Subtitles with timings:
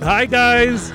[0.00, 0.90] Hi, guys.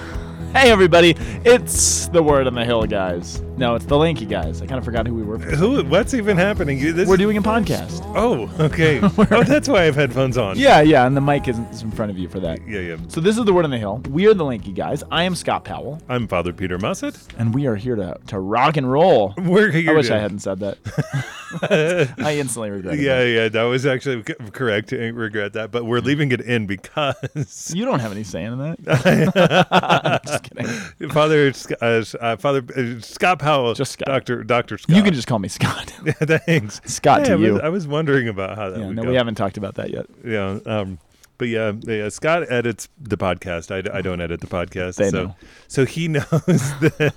[0.51, 3.39] Hey everybody, it's the Word on the Hill guys.
[3.55, 4.63] No, it's the Lanky guys.
[4.63, 5.37] I kind of forgot who we were.
[5.37, 5.83] For Who?
[5.85, 6.79] What's even happening?
[6.95, 8.01] This We're doing a podcast.
[8.15, 8.99] Oh, okay.
[9.03, 10.57] oh, that's why I have headphones on.
[10.57, 12.67] Yeah, yeah, and the mic isn't is in front of you for that.
[12.67, 12.97] Yeah, yeah.
[13.09, 14.01] So this is the Word on the Hill.
[14.09, 15.03] We are the Lanky guys.
[15.11, 17.15] I am Scott Powell, I'm Father Peter Mussett.
[17.37, 19.35] and we are here to, to rock and roll.
[19.37, 19.91] We're here.
[19.91, 20.77] I wish to- I hadn't said that.
[22.17, 23.01] I instantly regret it.
[23.01, 24.91] Yeah, yeah, that was actually correct.
[24.91, 28.57] I regret that, but we're leaving it in because You don't have any say in
[28.57, 30.21] that.
[30.25, 31.09] just kidding.
[31.11, 34.07] Father uh, Father uh, Scott Powell, Just Scott.
[34.07, 34.95] Doctor Doctor Scott.
[34.95, 35.93] You can just call me Scott.
[36.05, 37.61] yeah, thanks, Scott Hey, to I was, you.
[37.61, 39.09] I was wondering about how that yeah, no, go.
[39.09, 40.05] we haven't talked about that yet.
[40.25, 40.99] Yeah, um,
[41.37, 43.71] but yeah, yeah, Scott edits the podcast.
[43.71, 45.35] I, I don't edit the podcast, They so know.
[45.67, 47.13] so he knows that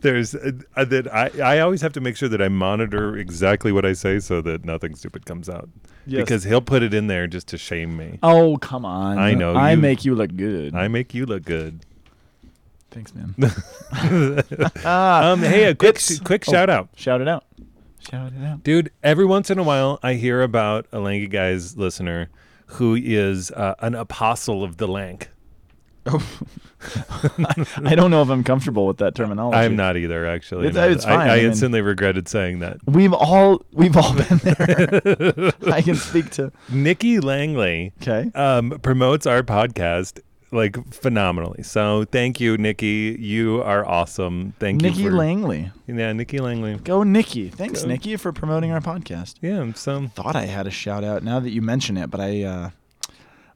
[0.00, 3.84] there's uh, that I I always have to make sure that I monitor exactly what
[3.84, 5.68] I say so that nothing stupid comes out.
[6.06, 6.22] Yes.
[6.22, 8.18] Because he'll put it in there just to shame me.
[8.22, 9.18] Oh come on!
[9.18, 10.74] I know, I you- make you look good.
[10.74, 11.84] I make you look good.
[12.92, 13.34] Thanks, man.
[14.84, 16.52] Um, hey, a quick it's- quick oh.
[16.52, 16.88] shout out.
[16.96, 17.44] Shout it out.
[18.10, 18.62] Shout it out.
[18.64, 22.30] Dude, every once in a while, I hear about a Lanky Guys listener
[22.66, 25.28] who is uh, an apostle of the Lank.
[26.06, 29.56] I don't know if I'm comfortable with that terminology.
[29.56, 30.66] I'm not either, actually.
[30.68, 30.90] It's- no.
[30.90, 32.78] it's fine, I, I I mean- instantly regretted saying that.
[32.86, 35.52] We've all we've all been there.
[35.72, 36.50] I can speak to.
[36.70, 38.30] Nikki Langley Okay.
[38.34, 40.20] um, promotes our podcast
[40.52, 41.62] like phenomenally.
[41.62, 43.16] So thank you, Nikki.
[43.18, 44.54] You are awesome.
[44.58, 45.72] Thank Nikki you, Nikki Langley.
[45.86, 46.76] Yeah, Nikki Langley.
[46.76, 47.48] Go Nikki.
[47.48, 47.88] Thanks, Go.
[47.88, 49.36] Nikki, for promoting our podcast.
[49.40, 49.72] Yeah.
[49.74, 52.70] So Thought I had a shout out now that you mention it, but I uh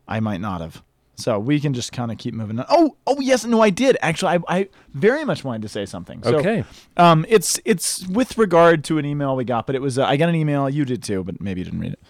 [0.09, 0.83] I might not have.
[1.19, 2.67] So we can just kind of keep moving on.
[2.69, 4.37] Oh, oh yes, no, I did actually.
[4.49, 6.23] I, I very much wanted to say something.
[6.23, 6.65] So, Okay.
[6.99, 10.17] Um, it's it's with regard to an email we got, but it was uh, I
[10.19, 10.69] got an email.
[10.69, 12.01] You did too, but maybe you didn't read it.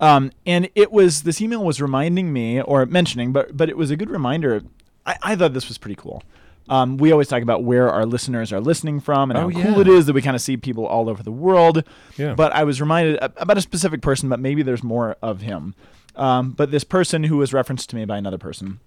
[0.00, 3.90] Um, and it was this email was reminding me or mentioning, but but it was
[3.90, 4.62] a good reminder.
[5.06, 6.22] I, I thought this was pretty cool.
[6.68, 9.80] Um, we always talk about where our listeners are listening from and Oh, how cool
[9.80, 11.82] it is that we kind of see people all over the world.
[12.16, 12.34] Yeah.
[12.34, 15.74] But I was reminded about a specific person, but maybe there's more of him.
[16.14, 18.78] Um, but this person who was referenced to me by another person,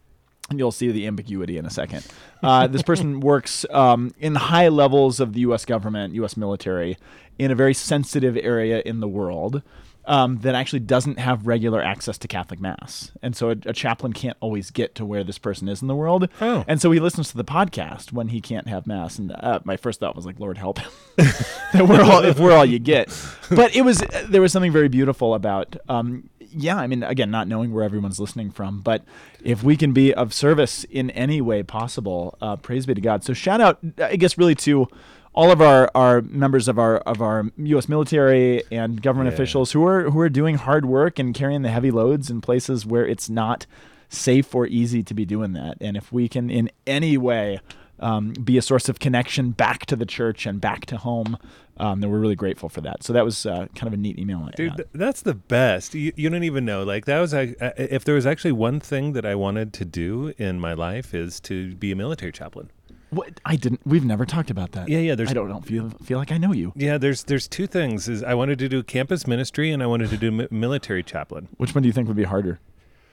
[0.50, 2.06] and you'll see the ambiguity in a second.
[2.42, 5.66] Uh, this person works um, in high levels of the U.S.
[5.66, 6.38] government, U.S.
[6.38, 6.98] military,
[7.38, 9.62] in a very sensitive area in the world
[10.06, 14.14] um, that actually doesn't have regular access to Catholic Mass, and so a, a chaplain
[14.14, 16.28] can't always get to where this person is in the world.
[16.42, 16.64] Oh.
[16.68, 19.78] And so he listens to the podcast when he can't have Mass, and uh, my
[19.78, 20.92] first thought was like, Lord help him.
[21.18, 23.10] that we're all if we're all you get.
[23.50, 27.48] But it was there was something very beautiful about um yeah, I mean again not
[27.48, 29.04] knowing where everyone's listening from, but
[29.44, 33.24] if we can be of service in any way possible, uh, praise be to God.
[33.24, 34.88] So shout out I guess really to
[35.34, 37.90] all of our, our members of our of our U.S.
[37.90, 39.34] military and government Yeah.
[39.36, 42.86] officials who are who are doing hard work and carrying the heavy loads in places
[42.86, 43.66] where it's not
[44.10, 45.78] safe or easy to be doing that.
[45.82, 47.60] And if we can in any way
[48.00, 51.38] um, be a source of connection back to the church and back to home,
[51.78, 53.02] um, then we're really grateful for that.
[53.02, 54.48] So that was uh, kind of a neat email.
[54.56, 55.96] Dude, th- that's the best.
[55.96, 56.84] You, you don't even know.
[56.84, 59.86] Like that was I, I- if there was actually one thing that I wanted to
[59.86, 62.70] do in my life is to be a military chaplain.
[63.14, 63.40] What?
[63.46, 63.82] I didn't.
[63.86, 64.90] We've never talked about that.
[64.90, 65.16] Yeah, yeah.
[65.16, 66.74] There's I don't, don't feel feel like I know you.
[66.76, 66.98] yeah.
[66.98, 68.08] There's there's two things.
[68.10, 71.48] Is I wanted to do campus ministry and I wanted to do mi- military chaplain.
[71.58, 72.60] Which one do you think would be harder?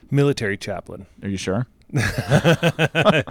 [0.09, 1.05] Military chaplain.
[1.23, 1.67] Are you sure?
[1.95, 3.23] I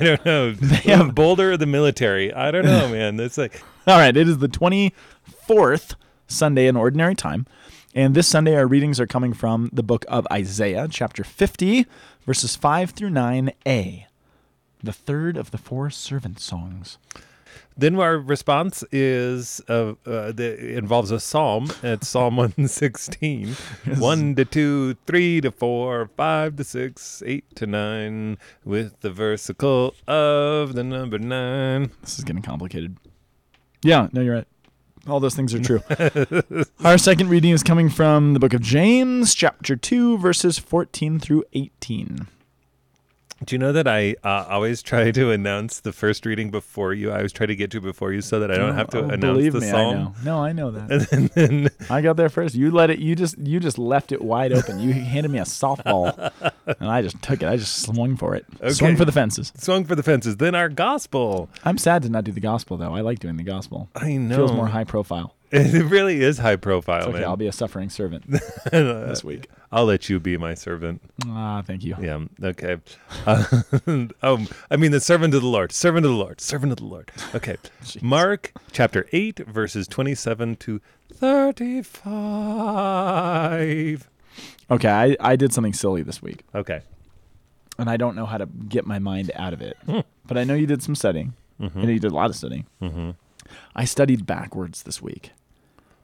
[0.00, 0.52] don't know.
[0.84, 2.32] have- Boulder or the military?
[2.32, 3.18] I don't know, man.
[3.20, 5.94] It's like All right, it is the 24th
[6.26, 7.46] Sunday in Ordinary Time.
[7.94, 11.86] And this Sunday, our readings are coming from the book of Isaiah, chapter 50,
[12.26, 14.04] verses 5 through 9a,
[14.82, 16.98] the third of the four servant songs.
[17.76, 21.70] Then our response is uh, uh, the, involves a psalm.
[21.82, 23.54] It's Psalm 116.
[23.98, 29.94] 1 to 2, 3 to 4, 5 to 6, 8 to 9, with the versicle
[30.08, 31.90] of the number 9.
[32.00, 32.96] This is getting complicated.
[33.82, 34.48] Yeah, no, you're right.
[35.06, 35.80] All those things are true.
[36.84, 41.44] Our second reading is coming from the book of James, chapter 2, verses 14 through
[41.52, 42.26] 18.
[43.44, 47.12] Do you know that I uh, always try to announce the first reading before you?
[47.12, 49.04] I always try to get to before you so that I don't have to Oh,
[49.04, 50.14] announce believe the me, I know.
[50.24, 51.08] No, I know that.
[51.12, 52.56] And then, I got there first.
[52.56, 52.98] You let it.
[52.98, 54.80] You just you just left it wide open.
[54.80, 56.32] You handed me a softball,
[56.66, 57.48] and I just took it.
[57.48, 58.44] I just swung for it.
[58.70, 59.52] Swung for the fences.
[59.56, 60.36] swung for the fences.
[60.38, 61.48] Then our gospel.
[61.64, 62.94] I'm sad to not do the gospel though.
[62.94, 63.88] I like doing the gospel.
[63.94, 64.34] I know.
[64.36, 65.34] Feels more high profile.
[65.52, 67.18] It really is high profile, It's okay.
[67.20, 67.24] man.
[67.28, 68.24] I'll be a suffering servant
[68.70, 69.48] this week.
[69.72, 71.00] I'll let you be my servant.
[71.26, 71.96] Ah, thank you.
[72.00, 72.20] Yeah.
[72.42, 72.76] Okay.
[73.26, 73.44] Uh,
[74.22, 76.84] um, I mean, the servant of the Lord, servant of the Lord, servant of the
[76.84, 77.10] Lord.
[77.34, 77.56] Okay.
[78.02, 80.80] Mark chapter 8, verses 27 to
[81.14, 84.08] 35.
[84.70, 86.82] Okay, I, I did something silly this week, Okay.
[87.78, 89.76] and I don't know how to get my mind out of it.
[89.86, 90.00] Hmm.
[90.26, 91.32] But I know you did some studying.
[91.60, 91.82] Mm-hmm.
[91.82, 92.66] Know you did a lot of studying.
[93.78, 95.30] I studied backwards this week,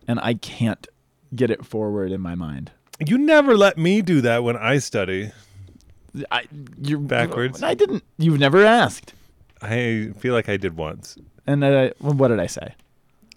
[0.07, 0.87] and I can't
[1.35, 2.71] get it forward in my mind.
[3.05, 5.33] You never let me do that when I study.
[6.31, 6.45] I
[6.81, 7.65] you're Backwards?
[7.65, 8.05] I didn't.
[8.17, 9.13] You've never asked.
[9.61, 11.19] I feel like I did once.
[11.49, 12.77] And I, well, what did I say?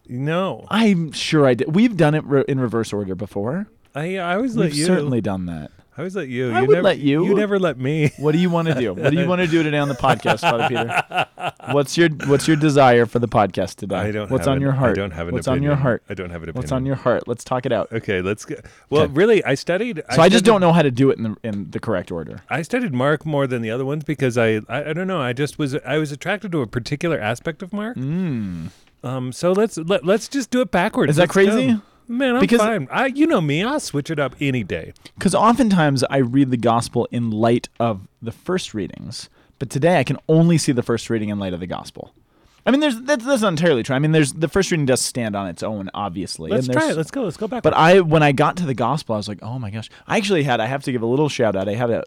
[0.07, 1.73] No, I'm sure I did.
[1.73, 3.67] We've done it re- in reverse order before.
[3.95, 4.85] I I always let We've you.
[4.85, 5.71] certainly done that.
[5.97, 6.51] I always let you.
[6.53, 7.25] I you would never, let you.
[7.25, 8.11] You never let me.
[8.17, 8.93] What do you want to do?
[8.93, 11.51] What do you want to do today on the podcast, Father Peter?
[11.73, 13.95] What's your What's your desire for the podcast today?
[13.95, 14.29] I don't.
[14.29, 14.91] What's on an- your heart?
[14.91, 15.63] I don't have an What's opinion.
[15.63, 16.03] on your heart?
[16.07, 16.61] I don't have an opinion.
[16.61, 17.27] What's on your heart?
[17.27, 17.91] Let's talk it out.
[17.91, 18.57] Okay, let's go.
[18.91, 19.13] Well, Okay.
[19.13, 20.03] really, I studied.
[20.13, 22.41] So I just don't know how to do it in the in the correct order.
[22.47, 25.19] I studied Mark more than the other ones because I, I I don't know.
[25.19, 27.97] I just was I was attracted to a particular aspect of Mark.
[27.97, 28.69] Mm.
[29.03, 29.31] Um.
[29.31, 31.09] So let's let, let's just do it backwards.
[31.09, 31.73] Is that Let's crazy?
[31.73, 31.81] go.
[32.07, 32.87] Man, I'm Because- fine.
[32.91, 33.63] I you know me.
[33.63, 34.93] I'll switch it up any day.
[35.15, 40.03] Because oftentimes I read the gospel in light of the first readings, but today I
[40.03, 42.13] can only see the first reading in light of the gospel.
[42.65, 43.95] I mean, there's that's, that's not entirely true.
[43.95, 46.51] I mean, there's the first reading does stand on its own, obviously.
[46.51, 46.97] Let's and try it.
[46.97, 47.23] Let's go.
[47.23, 47.63] Let's go back.
[47.63, 49.89] But I, when I got to the gospel, I was like, oh my gosh.
[50.05, 51.69] I actually had, I have to give a little shout out.
[51.69, 52.03] I had a,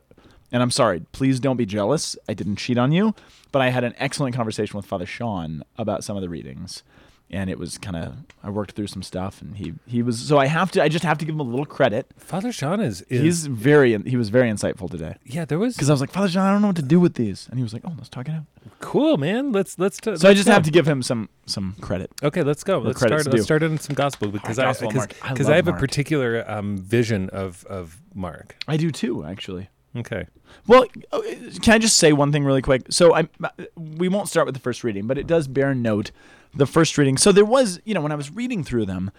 [0.53, 2.15] and I'm sorry, please don't be jealous.
[2.29, 3.15] I didn't cheat on you,
[3.53, 6.83] but I had an excellent conversation with Father Sean about some of the readings.
[7.33, 10.39] And it was kind of, I worked through some stuff and he, he was, so
[10.39, 12.07] I have to, I just have to give him a little credit.
[12.19, 15.15] Father Sean is, is He's very, he was very insightful today.
[15.25, 15.45] yeah.
[15.45, 17.15] There was Because I was like, Father Sean, I don't know what to do with
[17.15, 17.47] these.
[17.49, 18.43] And he was like, oh, let's talk it out.
[18.81, 19.53] cool man.
[19.53, 19.99] Let's let's.
[19.99, 20.53] T- So I let's just go.
[20.55, 22.11] have to give him some, some credit.
[22.23, 22.79] Okay, let's go.
[22.79, 23.25] Let's start.
[23.27, 26.45] Let's start in some gospel because I because I because love I have a particular
[26.51, 28.57] um, vision of of Mark.
[28.67, 29.69] I do too, actually.
[29.97, 30.27] Okay.
[30.67, 31.21] Well, uh,
[31.63, 32.87] can I just say one thing really quick?
[32.91, 33.29] So I,
[33.77, 36.11] we won't start with the first reading, but it does bear note
[36.55, 37.17] the first reading.
[37.17, 39.11] So there was, you know, when I was reading through them,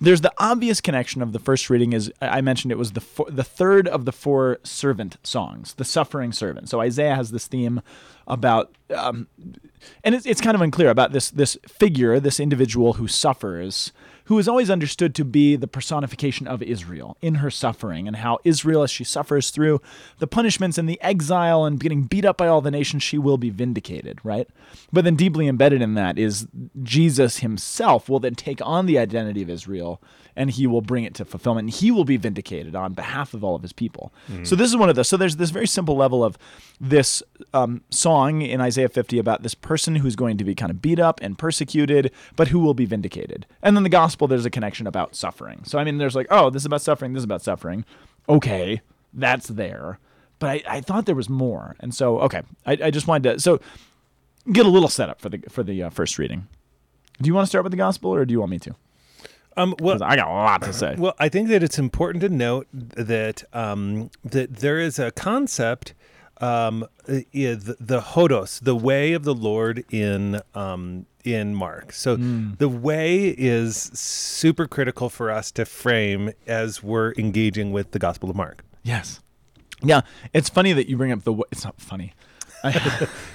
[0.00, 3.00] there's the obvious connection of the first reading is I I mentioned it was the
[3.00, 6.68] four, the third of the four servant songs, the suffering servant.
[6.68, 7.82] So Isaiah has this theme
[8.26, 9.26] about, um,
[10.04, 13.92] and it's, it's kind of unclear about this this figure, this individual who suffers,
[14.28, 18.38] who is always understood to be the personification of Israel in her suffering, and how
[18.44, 19.80] Israel, as she suffers through
[20.18, 23.38] the punishments and the exile and getting beat up by all the nations, she will
[23.38, 24.46] be vindicated, right?
[24.92, 26.46] But then deeply embedded in that is
[26.82, 30.02] Jesus himself will then take on the identity of Israel
[30.36, 33.42] and he will bring it to fulfillment and he will be vindicated on behalf of
[33.42, 34.12] all of his people.
[34.44, 35.08] So this is one of those.
[35.08, 36.38] So there's this very simple level of
[36.80, 37.22] this
[37.54, 41.00] um, song in Isaiah 50 about this person who's going to be kind of beat
[41.00, 43.46] up and persecuted, but who will be vindicated.
[43.62, 45.62] And then the gospel, there's a connection about suffering.
[45.64, 47.84] So I mean, there's like, oh, this is about suffering, this is about suffering.
[48.28, 48.80] Okay,
[49.12, 49.98] that's there.
[50.40, 53.40] But I, I thought there was more, and so okay, I, I just wanted to
[53.40, 53.60] so
[54.52, 56.48] get a little setup for the for the uh, first reading.
[57.20, 58.74] Do you want to start with the gospel, or do you want me to?
[59.56, 59.74] Um.
[59.80, 60.94] Well, I got a lot to say.
[60.96, 65.94] Well, I think that it's important to note that um, that there is a concept,
[66.40, 71.92] um, the, the hodos, the way of the Lord in um, in Mark.
[71.92, 72.52] So hmm.
[72.58, 78.30] the way is super critical for us to frame as we're engaging with the Gospel
[78.30, 78.64] of Mark.
[78.82, 79.20] Yes.
[79.82, 80.00] Yeah,
[80.32, 81.34] it's funny that you bring up the.
[81.52, 82.14] It's not funny.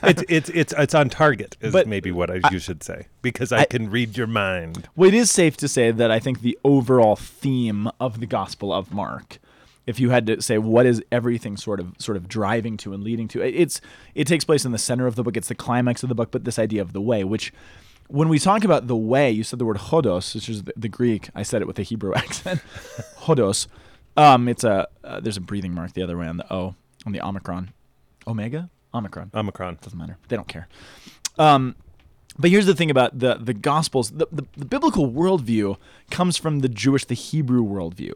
[0.04, 3.54] It's it's it's it's on target is But maybe what I, you should say because
[3.54, 4.90] I, I- can read your mind.
[4.98, 8.74] Well, it is safe to say that I think the overall theme of the Gospel
[8.74, 9.40] of Mark,
[9.86, 13.04] if you had to say what is everything sort of sort of driving to and
[13.04, 13.82] leading to, it- it's
[14.16, 15.36] it takes place in the center of the book.
[15.38, 17.52] It's the climax of the book, but this idea of the way, which
[18.08, 20.90] when we talk about the way, you said the word hodos, which is the, the
[20.90, 21.30] Greek.
[21.36, 22.62] I said it with a Hebrew accent.
[23.20, 23.68] hodos.
[24.16, 26.76] Um, it's a uh, there's a breathing mark the other way on the O
[27.06, 27.72] on the omicron,
[28.28, 29.80] omega omicron Omicron.
[29.82, 30.18] doesn't matter.
[30.28, 30.68] They don't care.
[31.40, 31.76] Um,
[32.38, 35.78] but here's the thing about the the Gospels: the, the, the biblical worldview
[36.12, 38.14] comes from the Jewish, the Hebrew worldview.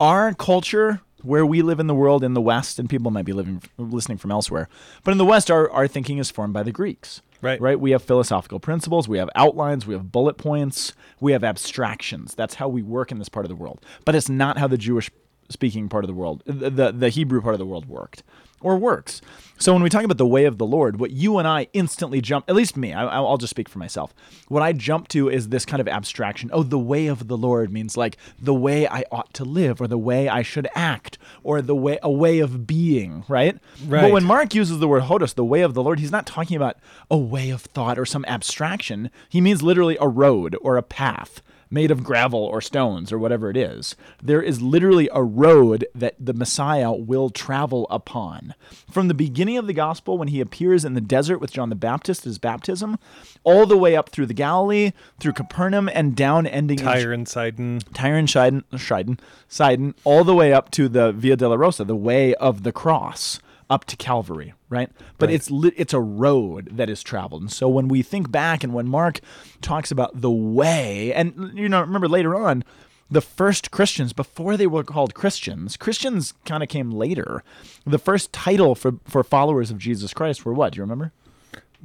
[0.00, 3.34] Our culture, where we live in the world in the West, and people might be
[3.34, 4.68] living listening from elsewhere,
[5.04, 7.20] but in the West, our our thinking is formed by the Greeks.
[7.42, 7.60] Right.
[7.60, 7.80] Right.
[7.80, 9.08] We have philosophical principles.
[9.08, 9.86] We have outlines.
[9.86, 10.92] We have bullet points.
[11.20, 12.34] We have abstractions.
[12.34, 13.80] That's how we work in this part of the world.
[14.04, 15.10] But it's not how the Jewish
[15.48, 18.22] speaking part of the world, the, the, the Hebrew part of the world worked
[18.60, 19.20] or works.
[19.58, 22.22] So when we talk about the way of the Lord, what you and I instantly
[22.22, 24.14] jump, at least me, I, I'll just speak for myself.
[24.48, 26.48] What I jump to is this kind of abstraction.
[26.50, 29.86] Oh, the way of the Lord means like the way I ought to live, or
[29.86, 33.58] the way I should act, or the way a way of being, right?
[33.86, 34.02] right.
[34.02, 36.56] But when Mark uses the word hodos, the way of the Lord, he's not talking
[36.56, 36.78] about
[37.10, 39.10] a way of thought or some abstraction.
[39.28, 43.48] He means literally a road or a path made of gravel or stones or whatever
[43.48, 43.94] it is.
[44.22, 48.54] There is literally a road that the Messiah will travel upon.
[48.90, 51.76] From the beginning of the gospel, when he appears in the desert with John the
[51.76, 52.98] Baptist, his baptism,
[53.44, 57.28] all the way up through the Galilee, through Capernaum, and down ending in Tyre and
[57.28, 57.80] Sidon.
[57.94, 62.34] Tyre and Sidon, Sidon, Sidon, all the way up to the Via Dolorosa, the way
[62.34, 64.90] of the cross, up to Calvary, right?
[65.16, 65.34] But Right.
[65.36, 67.40] it's li- it's a road that is traveled.
[67.42, 69.20] And so when we think back and when Mark
[69.62, 72.64] talks about the way, and you know, remember later on,
[73.12, 77.42] the first Christians, before they were called Christians, Christians kind of came later.
[77.84, 80.72] The first title for, for followers of Jesus Christ were what?
[80.72, 81.12] Do you remember?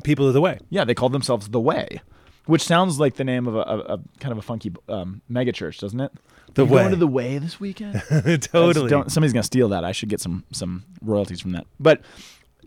[0.04, 0.60] People of the way.
[0.70, 2.01] Yeah, they called themselves the Way,
[2.46, 5.80] which sounds like the name of a, a, a kind of a funky um, megachurch,
[5.80, 6.12] doesn't it?
[6.54, 6.90] The You Going Way.
[6.92, 8.02] to the Way this weekend.
[8.42, 8.90] totally.
[8.90, 9.84] Don't, somebody's gonna steal that.
[9.84, 11.68] I should get some some royalties from that.
[11.80, 12.02] But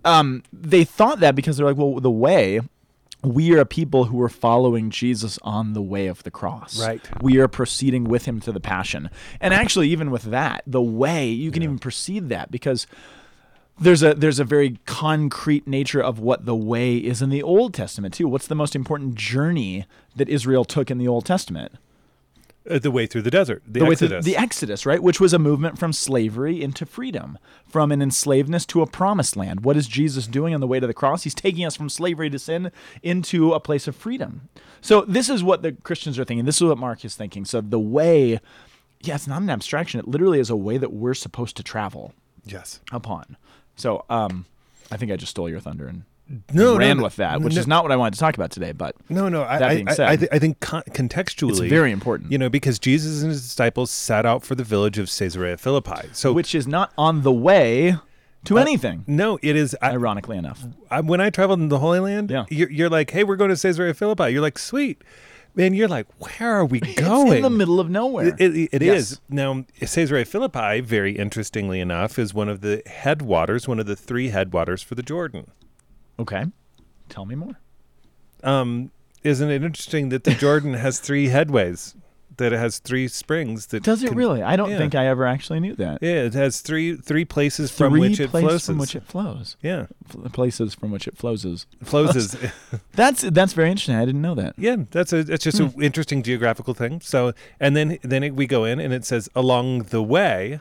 [0.04, 2.61] um, they thought that because they're like, well, the Way.
[3.25, 6.80] We are a people who are following Jesus on the way of the cross.
[6.80, 7.00] Right.
[7.20, 9.11] We are proceeding with him to the passion.
[9.40, 12.87] And actually, even with that, the way, you can even perceive that because
[13.80, 17.75] there's a there's a very concrete nature of what the way is in the Old
[17.75, 18.28] Testament too.
[18.28, 21.73] What's the most important journey that Israel took in the Old Testament?
[22.68, 23.62] Uh, the way through the desert.
[23.66, 25.02] The, the way through the Exodus, right?
[25.02, 29.64] Which was a movement from slavery into freedom, from an enslavedness to a promised land.
[29.64, 31.23] What is Jesus doing on the way to the cross?
[31.23, 32.70] He's taking us from slavery to sin
[33.02, 34.50] into a place of freedom.
[34.82, 36.44] So this is what the Christians are thinking.
[36.44, 37.47] This is what Mark is thinking.
[37.47, 38.38] So the way,
[39.00, 39.99] yeah, it's not an abstraction.
[39.99, 42.12] It literally is a way that we're supposed to travel
[42.44, 42.80] yes.
[42.92, 43.38] upon.
[43.78, 44.44] So um,
[44.92, 46.02] I think I just stole your thunder and
[46.52, 48.50] No, ran no, with that, which no, is not what I wanted to talk about
[48.50, 48.73] today.
[48.73, 49.44] But No, no.
[49.44, 52.30] I, That I, said, I, th- I think con- contextually, it's very important.
[52.32, 56.08] You know, because Jesus and his disciples set out for the village of Caesarea Philippi.
[56.12, 57.97] So, which is not on the way
[58.44, 59.04] to Uh, anything.
[59.06, 59.76] no, it is.
[59.82, 60.64] Ironically enough.
[60.90, 62.44] I, when I traveled in the Holy Land, Yeah.
[62.50, 64.30] you're, you're like, hey, we're going to Caesarea Philippi.
[64.30, 65.02] You're like, sweet.
[65.54, 67.32] Man, you're like, where are we It's going?
[67.38, 68.28] in the middle of nowhere.
[68.28, 69.12] It, it, it Yes.
[69.12, 69.20] is.
[69.28, 74.28] Now, Caesarea Philippi, very interestingly enough, is one of the headwaters, one of the three
[74.28, 75.50] headwaters for the Jordan.
[76.18, 76.44] Okay.
[77.08, 77.58] Tell me more.
[78.44, 78.90] Um,
[79.24, 81.94] isn't it interesting that the Jordan has three headways?
[82.38, 83.66] That it has three springs.
[83.66, 84.42] That Does it can- really?
[84.42, 84.78] I don't yeah.
[84.78, 85.99] think I ever actually knew that.
[86.00, 88.66] Yeah, it has three three places from Three which it places flows.
[88.66, 89.57] from which it flows.
[89.62, 89.87] yeah,
[90.25, 91.66] F- places from which it flows.
[91.85, 92.37] flows is
[92.95, 93.97] That's that's very interesting.
[93.97, 94.54] I didn't know that.
[94.57, 94.76] yeah.
[94.90, 95.64] That's a it's just Hmm.
[95.78, 97.00] an interesting geographical thing.
[97.02, 100.61] So and then then it, we go in and it says along the way.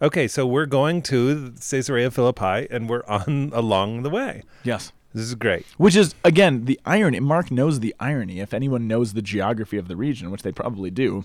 [0.00, 4.42] Okay, so we're going to Caesarea Philippi and we're on along the way.
[4.64, 4.92] Yes.
[5.14, 5.66] This is great.
[5.76, 7.20] Which is again the irony.
[7.20, 8.40] Mark knows the irony.
[8.40, 11.24] If anyone knows the geography of the region, which they probably do,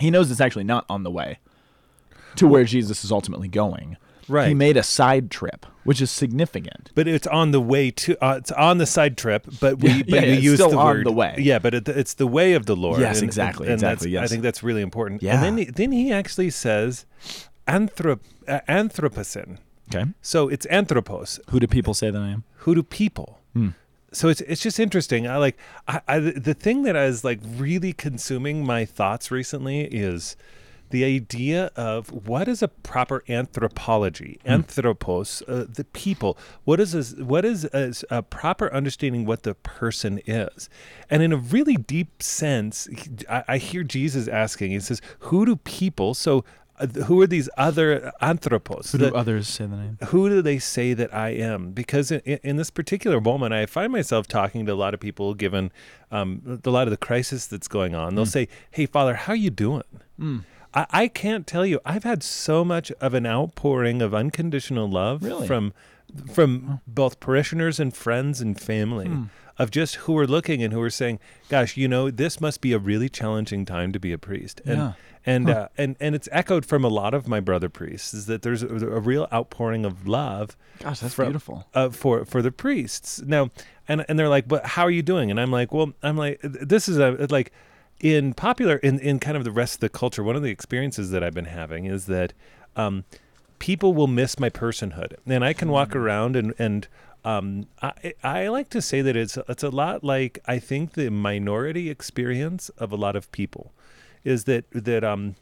[0.00, 1.38] he knows it's actually not on the way
[2.36, 3.96] to where Jesus is ultimately going.
[4.28, 4.48] Right.
[4.48, 6.90] He made a side trip, which is significant.
[6.94, 8.22] But it's on the way to.
[8.22, 10.70] Uh, it's on the side trip, but we Yeah, but yeah, we it's use still
[10.70, 11.34] the on word the way.
[11.38, 13.00] Yeah, but it, it's the way of the Lord.
[13.00, 15.22] Yes, and- exactly, and exactly, that's- I think that's really important.
[15.22, 15.34] Yeah.
[15.36, 17.06] And then he, then he actually says,
[17.66, 19.58] anthrop uh, anthropocene.
[19.94, 20.10] Okay.
[20.22, 21.40] So it's anthropos.
[21.50, 22.44] Who do people say that I am?
[22.58, 23.38] Who do people?
[23.54, 23.68] Hmm.
[24.12, 25.26] So it's it's just interesting.
[25.26, 30.36] I like I, I the thing that is like really consuming my thoughts recently is
[30.90, 34.52] the idea of what is a proper anthropology, Hmm.
[34.52, 36.38] anthropos, uh, the people.
[36.64, 40.70] What is a, what is a, a proper understanding what the person is,
[41.10, 42.88] and in a really deep sense,
[43.28, 44.70] I, I hear Jesus asking.
[44.70, 46.44] He says, "Who do people?" So.
[47.06, 48.92] Who are these other anthropos?
[48.92, 49.98] Who do that- others say the name?
[50.06, 51.72] who do they say that I am?
[51.72, 55.34] Because in, in this particular moment, I find myself talking to a lot of people,
[55.34, 55.72] given
[56.10, 58.14] um, a lot of the crisis that's going on.
[58.14, 59.82] They'll say, "Hey, Father, how are you doing?"
[60.74, 61.80] I, I can't tell you.
[61.84, 65.46] I've had so much of an outpouring of unconditional love Really?
[65.46, 65.72] from
[66.32, 69.22] from both parishioners and friends and family Hmm.
[69.58, 72.72] Of just who are looking and who are saying, "Gosh, you know, this must be
[72.72, 74.92] a really challenging time to be a priest." And Yeah.
[75.26, 78.42] and uh, and and it's echoed from a lot of my brother priests is that
[78.42, 81.66] there's a, a real outpouring of love Gosh, that's from- beautiful.
[81.74, 83.50] uh, for for the priests now
[83.88, 86.38] and and they're like but how are you doing and i'm like well i'm like
[86.42, 87.50] this is a like
[88.00, 91.10] in popular in in kind of the rest of the culture one of the experiences
[91.10, 92.32] that i've been having is that
[92.76, 93.04] um
[93.58, 96.86] people will miss my personhood and i can walk around and and
[97.24, 101.10] um, I, I like to say that it's it's a lot like I think the
[101.10, 103.72] minority experience of a lot of people
[104.24, 105.34] is that that um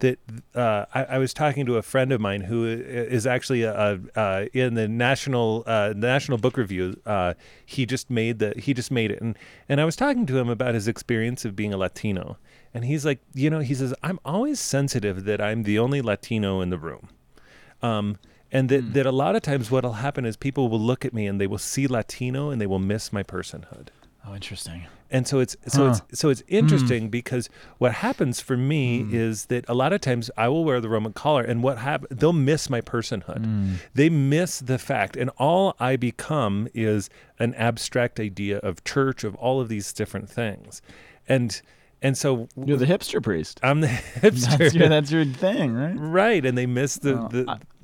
[0.00, 0.18] that
[0.54, 4.46] uh, I, I was talking to a friend of mine who is actually uh uh,
[4.52, 7.00] in the national uh, National Book Review.
[7.04, 9.36] Uh, he just made the he just made it, and
[9.68, 12.38] and I was talking to him about his experience of being a Latino,
[12.72, 16.60] and he's like, you know, he says I'm always sensitive that I'm the only Latino
[16.60, 17.08] in the room.
[17.82, 18.18] Um,
[18.52, 21.26] and that, that a lot of times what'll happen is people will look at me
[21.26, 23.88] and they will see Latino and they will miss my personhood.
[24.26, 24.86] Oh, interesting.
[25.10, 26.00] And so it's so Huh.
[26.10, 29.14] it's so it's interesting because what happens for me Hmm.
[29.14, 32.08] is that a lot of times I will wear the Roman collar and what happen
[32.10, 33.44] they'll miss my personhood.
[33.44, 33.74] Hmm.
[33.94, 39.34] They miss the fact and all I become is an abstract idea of church of
[39.36, 40.82] all of these different things.
[41.26, 41.60] And
[42.02, 43.58] and so You're the hipster priest.
[43.62, 44.58] I'm the hipster.
[44.58, 45.94] That's your that's your thing, right?
[45.96, 47.77] right and they miss the, Well, the I- the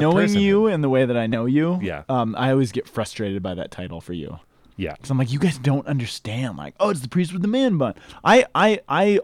[0.00, 0.40] Knowing personhood.
[0.42, 2.02] you and the way that I know you, Yeah.
[2.08, 4.38] um, I always get frustrated by that title for you.
[4.76, 4.92] yeah.
[4.94, 6.56] Because I'm like, you guys don't understand.
[6.56, 7.94] Like, oh, it's the priest with the man bun.
[8.24, 9.20] I, I, I.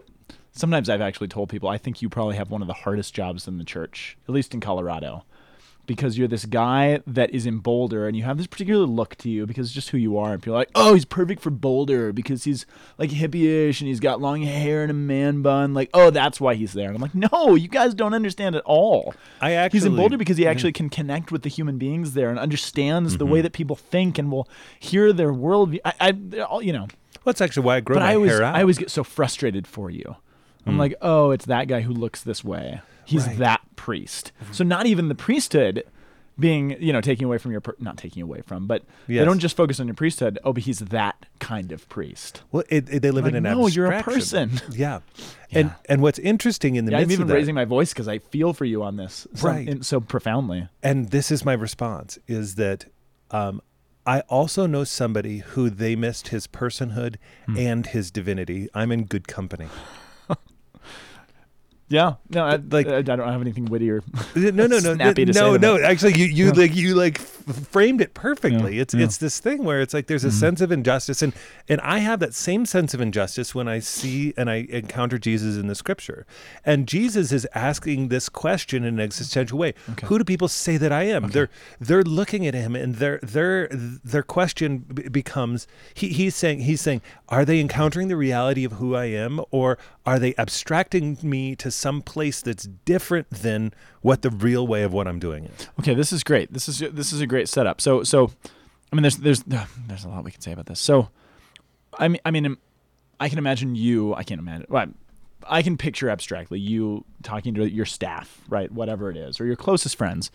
[0.53, 3.47] Sometimes I've actually told people I think you probably have one of the hardest jobs
[3.47, 5.23] in the church, at least in Colorado,
[5.91, 9.29] because you're this guy that is in Boulder and you have this particular look to
[9.29, 10.31] you because it's just who you are.
[10.31, 12.65] And people are like, oh, he's perfect for Boulder because he's
[12.97, 15.73] like hippie-ish and he's got long hair and a man bun.
[15.73, 16.87] Like, oh, that's why he's there.
[16.87, 19.13] And I'm like, no, you guys don't understand at all.
[19.41, 22.29] I actually He's in Boulder because he actually can connect with the human beings there
[22.29, 23.33] and understands the Mm-hmm.
[23.33, 24.47] way that people think and will
[24.79, 25.79] hear their worldview.
[25.83, 26.89] I, I all, you know, Well,
[27.25, 28.55] that's actually why I grow but my I always, hair out.
[28.55, 30.15] I always get so frustrated for you.
[30.65, 32.81] I'm like, oh, it's that guy who looks this way.
[33.03, 33.37] He's Right.
[33.39, 34.31] that priest.
[34.51, 35.83] So not even the priesthood
[36.39, 39.39] being, you know, taking away from your, per- not taking away from, but they don't
[39.39, 40.39] just focus on your priesthood.
[40.43, 42.41] Oh, but he's that kind of priest.
[42.51, 44.51] well, it, it- they live Like, in an no, you're a person.
[44.71, 44.99] Yeah.
[45.53, 48.07] And and what's interesting in the Yeah, I'm even of that, raising my voice because
[48.07, 49.67] I feel for you on this, so, Right.
[49.67, 50.69] in, so profoundly.
[50.81, 52.85] and this is my response is that
[53.31, 53.61] um,
[54.05, 57.57] I also know somebody who they missed his personhood Hmm.
[57.57, 58.69] and his divinity.
[58.73, 59.67] I'm in good company.
[61.91, 63.97] Yeah, no, I, like- like I, I don't have anything wittier.
[63.97, 65.73] or No, no, no, Snappy to no, say no.
[65.77, 65.83] them.
[65.83, 66.51] Actually, you, you Yeah.
[66.53, 68.75] like you like f- framed it perfectly.
[68.77, 68.99] Yeah, It's yeah.
[68.99, 69.05] Mm-hmm.
[69.05, 71.33] it's this thing where it's like there's a sense of injustice, and
[71.67, 75.57] and I have that same sense of injustice when I see and I encounter Jesus
[75.57, 76.25] in the Scripture,
[76.65, 79.73] and Jesus is asking this question in an existential way:
[80.05, 81.27] Who do people say that I am?
[81.31, 86.61] They're they're looking at him, and their their their question b- becomes he, he's saying
[86.61, 91.17] he's saying Are they encountering the reality of who I am, or are they abstracting
[91.21, 95.45] me to some place that's different than what the real way of what I'm doing
[95.45, 95.67] is?
[95.79, 96.53] Okay, this is great.
[96.53, 97.81] This is this is a great setup.
[97.81, 98.31] So so,
[98.91, 99.43] I mean, there's there's
[99.87, 100.79] there's a lot we can say about this.
[100.79, 101.09] So,
[101.97, 102.57] I mean, I mean, um,
[103.19, 104.13] I can imagine you.
[104.13, 104.67] I can't imagine.
[104.69, 104.87] Well,
[105.47, 108.71] I can picture abstractly you talking to your staff, right?
[108.71, 110.31] Whatever it is, or your closest friends.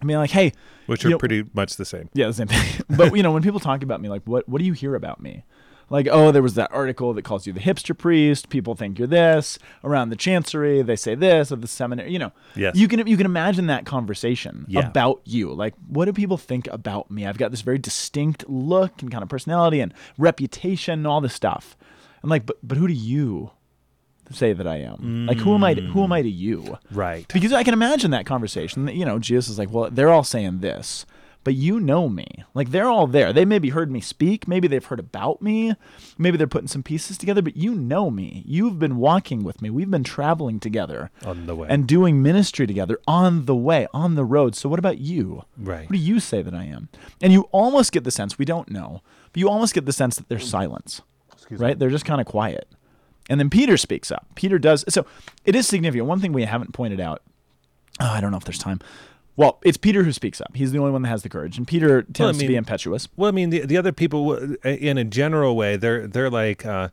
[0.00, 0.52] I mean, like, hey,
[0.86, 2.08] Which are know- pretty much the same.
[2.14, 2.84] Yeah, the same thing.
[2.96, 5.20] but you know, when people talk about me, like, what what do you hear about
[5.20, 5.44] me?
[5.90, 8.48] Like, oh, there was that article that calls you the hipster priest.
[8.50, 9.58] People think you're this.
[9.82, 12.12] Around the chancery, they say this of the seminary.
[12.12, 12.76] You know, Yes.
[12.76, 14.86] you can you can imagine that conversation Yeah.
[14.86, 15.52] about you.
[15.52, 17.26] Like, what do people think about me?
[17.26, 21.34] I've got this very distinct look and kind of personality and reputation and all this
[21.34, 21.76] stuff.
[22.22, 23.52] I'm like, but but who do you
[24.30, 25.26] say that I am?
[25.26, 25.72] Like, who am I?
[25.72, 26.76] To, who am I to you?
[26.90, 27.26] Right.
[27.32, 28.84] Because I can imagine that conversation.
[28.84, 31.06] that, You know, Jesus is like, well, they're all saying this,
[31.48, 32.26] but you know me.
[32.52, 33.32] Like, they're all there.
[33.32, 34.46] They maybe heard me speak.
[34.46, 35.74] Maybe they've heard about me.
[36.18, 38.42] Maybe they're putting some pieces together, but you know me.
[38.44, 39.70] You've been walking with me.
[39.70, 41.66] We've been traveling together On the way.
[41.70, 44.56] and doing ministry together on the way, on the road.
[44.56, 45.44] So, what about you?
[45.56, 45.88] Right.
[45.88, 46.90] What do you say that I am?
[47.22, 49.00] And you almost get the sense, we don't know,
[49.32, 51.00] but you almost get the sense that there's silence,
[51.48, 51.78] right?
[51.78, 52.68] They're just kind of quiet.
[53.30, 54.26] And then Peter speaks up.
[54.34, 54.84] Peter does.
[54.90, 55.06] So
[55.46, 56.08] it is significant.
[56.08, 57.22] One thing we haven't pointed out,
[58.00, 58.80] oh, I don't know if there's time.
[59.38, 60.50] Well, it's Peter who speaks up.
[60.56, 61.58] He's the only one that has the courage.
[61.58, 63.08] And Peter tends to be impetuous.
[63.16, 66.88] Well, I mean, the, the other people, in a general way, they're they're like, uh,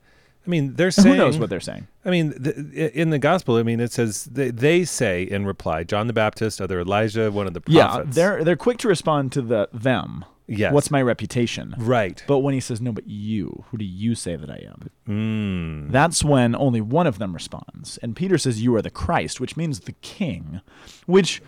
[0.45, 1.15] I mean, they're saying.
[1.15, 1.87] Who knows what they're saying?
[2.05, 5.83] I mean, the, in the gospel, I mean, it says they, they say in reply,
[5.83, 8.07] John the Baptist, other Elijah, one of the prophets.
[8.07, 10.23] Yeah, they're they're quick to respond to the them.
[10.47, 10.71] Yes.
[10.71, 11.73] What's my reputation?
[11.79, 12.23] right.
[12.27, 14.89] But when he says, no, but you, who do you say that I am?
[15.09, 15.91] Mm.
[15.91, 17.97] That's when only one of them responds.
[18.03, 20.61] And Peter says, You are the Christ, which means the king,
[21.07, 21.41] which.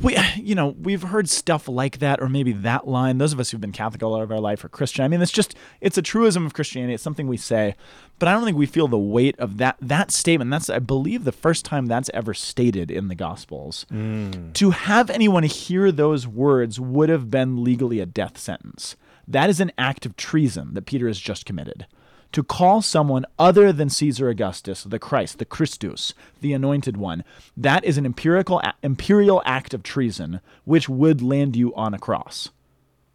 [0.00, 3.18] We, you know, we've heard stuff like that, or maybe that line.
[3.18, 5.04] Those of us who've been Catholic all of our life are Christian.
[5.04, 6.94] I mean, it's just, it's a truism of Christianity.
[6.94, 7.74] It's something we say,
[8.18, 10.50] but I don't think we feel the weight of that that statement.
[10.50, 13.86] That's, I believe, the first time that's ever stated in the Gospels.
[13.92, 14.52] Mm.
[14.54, 18.96] To have anyone hear those words would have been legally a death sentence.
[19.26, 21.86] That is an act of treason that Peter has just committed
[22.32, 27.24] to call someone other than Caesar Augustus the Christ, the Christus, the anointed one,
[27.56, 32.50] that is an empirical imperial act of treason which would land you on a cross.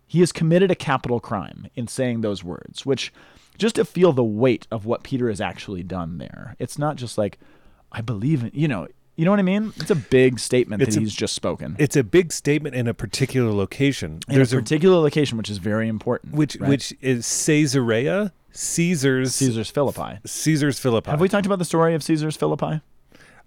[0.06, 3.12] He has committed a capital crime in saying those words, which
[3.58, 6.56] just to feel the weight of what Peter has actually done there.
[6.60, 7.40] It's not just like
[7.92, 9.74] I believe in, you know, you know what I mean?
[9.78, 11.76] It's a big statement It's that a- he's just spoken.
[11.80, 14.20] It's a big statement in a particular location.
[14.30, 16.34] in There's a a, particular location, which is very important.
[16.34, 16.70] which right?
[16.70, 20.20] which is Caesarea, Caesar's Caesar's Philippi.
[20.26, 21.12] Caesar's Philippi.
[21.12, 22.80] Have we talked about the story of Caesar's Philippi?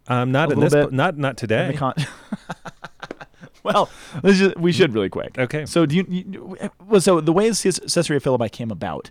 [0.08, 0.72] Um, not a in this.
[0.72, 0.92] bit?
[0.92, 1.72] Not not today.
[1.76, 1.94] con-
[3.62, 3.90] well,
[4.24, 5.38] just, we should really quick.
[5.38, 5.66] Okay.
[5.66, 6.56] So do you, you
[6.86, 7.00] well?
[7.00, 9.10] So the way Caesarea Philippi came about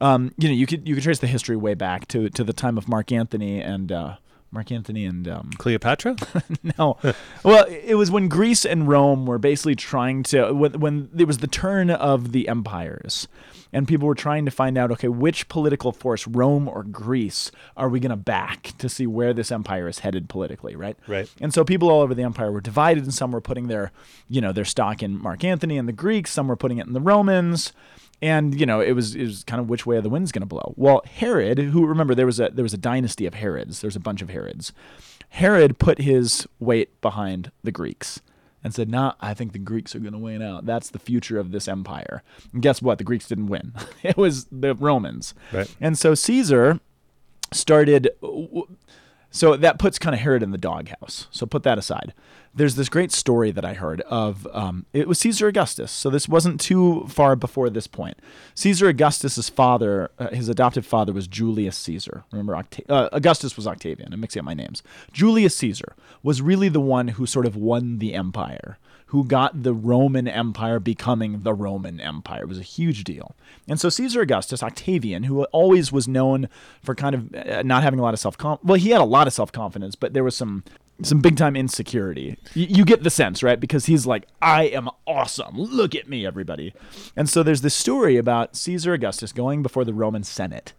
[0.00, 2.52] Um, you know, you could you could trace the history way back to to the
[2.52, 4.16] time of Mark Antony and uh,
[4.52, 6.16] Mark Antony and um, Cleopatra?
[6.78, 6.96] no.
[7.44, 11.38] well, it was when Greece and Rome were basically trying to when when it was
[11.38, 13.28] the turn of the empires.
[13.72, 17.88] And people were trying to find out, okay, which political force, Rome or Greece, are
[17.88, 20.96] we going to back to see where this empire is headed politically, right?
[21.06, 21.30] Right.
[21.40, 23.92] And so people all over the empire were divided, and some were putting their,
[24.28, 26.32] you know, their stock in Mark Antony and the Greeks.
[26.32, 27.72] Some were putting it in the Romans
[28.22, 30.46] and you know it was it was kind of which way the wind's going to
[30.46, 30.74] blow.
[30.76, 33.80] Well, Herod, who remember there was a there was a dynasty of Herods.
[33.80, 34.72] There's a bunch of Herods.
[35.30, 38.20] Herod put his weight behind the Greeks
[38.62, 40.66] and said, "Nah, I think the Greeks are going to win out.
[40.66, 42.98] That's the future of this empire." And guess what?
[42.98, 43.72] The Greeks didn't win.
[44.02, 45.34] it was the Romans.
[45.52, 45.74] Right.
[45.80, 46.80] And so Caesar
[47.52, 48.10] started
[49.30, 51.28] so that puts kind of Herod in the doghouse.
[51.30, 52.14] So put that aside.
[52.52, 55.92] There's this great story that I heard of um, it was Caesar Augustus.
[55.92, 58.18] So this wasn't too far before this point.
[58.56, 62.24] Caesar Augustus's father, uh, his adoptive father, was Julius Caesar.
[62.32, 64.12] Remember, Octa- uh, Augustus was Octavian.
[64.12, 64.82] I'm mixing up my names.
[65.12, 68.78] Julius Caesar was really the one who sort of won the empire
[69.10, 72.42] who got the Roman Empire becoming the Roman Empire.
[72.42, 73.34] It was a huge deal.
[73.66, 76.48] And so Caesar Augustus, Octavian, who always was known
[76.80, 79.04] for kind of uh, not having a lot of self confidence, well, he had a
[79.04, 80.62] lot of self confidence, but there was some
[81.02, 82.36] some big time insecurity.
[82.54, 83.58] Y- you get the sense, right?
[83.58, 85.56] Because he's like, I am awesome.
[85.56, 86.72] Look at me, everybody.
[87.16, 90.72] And so there's this story about Caesar Augustus going before the Roman Senate.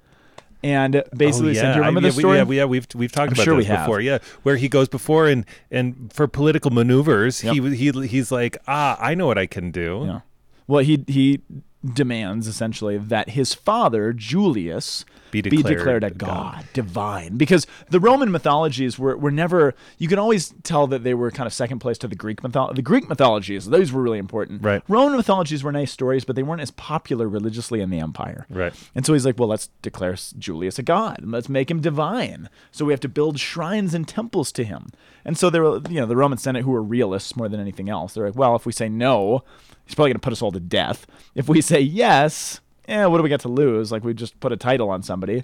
[0.63, 2.33] And basically, oh, said, do you remember I, this yeah, story?
[2.33, 3.85] We, yeah, we, yeah, we've we've talked I'm about sure this we have.
[3.85, 4.01] before.
[4.01, 7.53] Yeah, where he goes before and and for political maneuvers, Yep.
[7.55, 10.03] he he he's like, ah, I know what I can do.
[10.05, 10.19] Yeah.
[10.67, 11.41] Well, he he
[11.83, 16.27] demands essentially that his father Julius Be declared a God.
[16.27, 19.73] god, divine, because the Roman mythologies were were never.
[19.97, 22.75] You can always tell that they were kind of second place to the Greek mythology.
[22.75, 24.63] The Greek mythologies, those were really important.
[24.63, 24.83] Right.
[24.87, 28.45] Roman mythologies were nice stories, but they weren't as popular religiously in the empire.
[28.49, 28.73] Right.
[28.95, 32.49] And so he's like, well, let's declare Julius a god and let's make him divine.
[32.71, 34.91] So we have to build shrines and temples to him.
[35.23, 37.89] And so there were, you know, the Roman Senate who were realists more than anything
[37.89, 38.13] else.
[38.13, 39.43] They're like, well, if we say no,
[39.85, 41.07] he's probably going to put us all to death.
[41.35, 42.59] If we say yes,
[42.91, 43.91] eh, what do we got to lose?
[43.91, 45.43] Like we just put a title on somebody.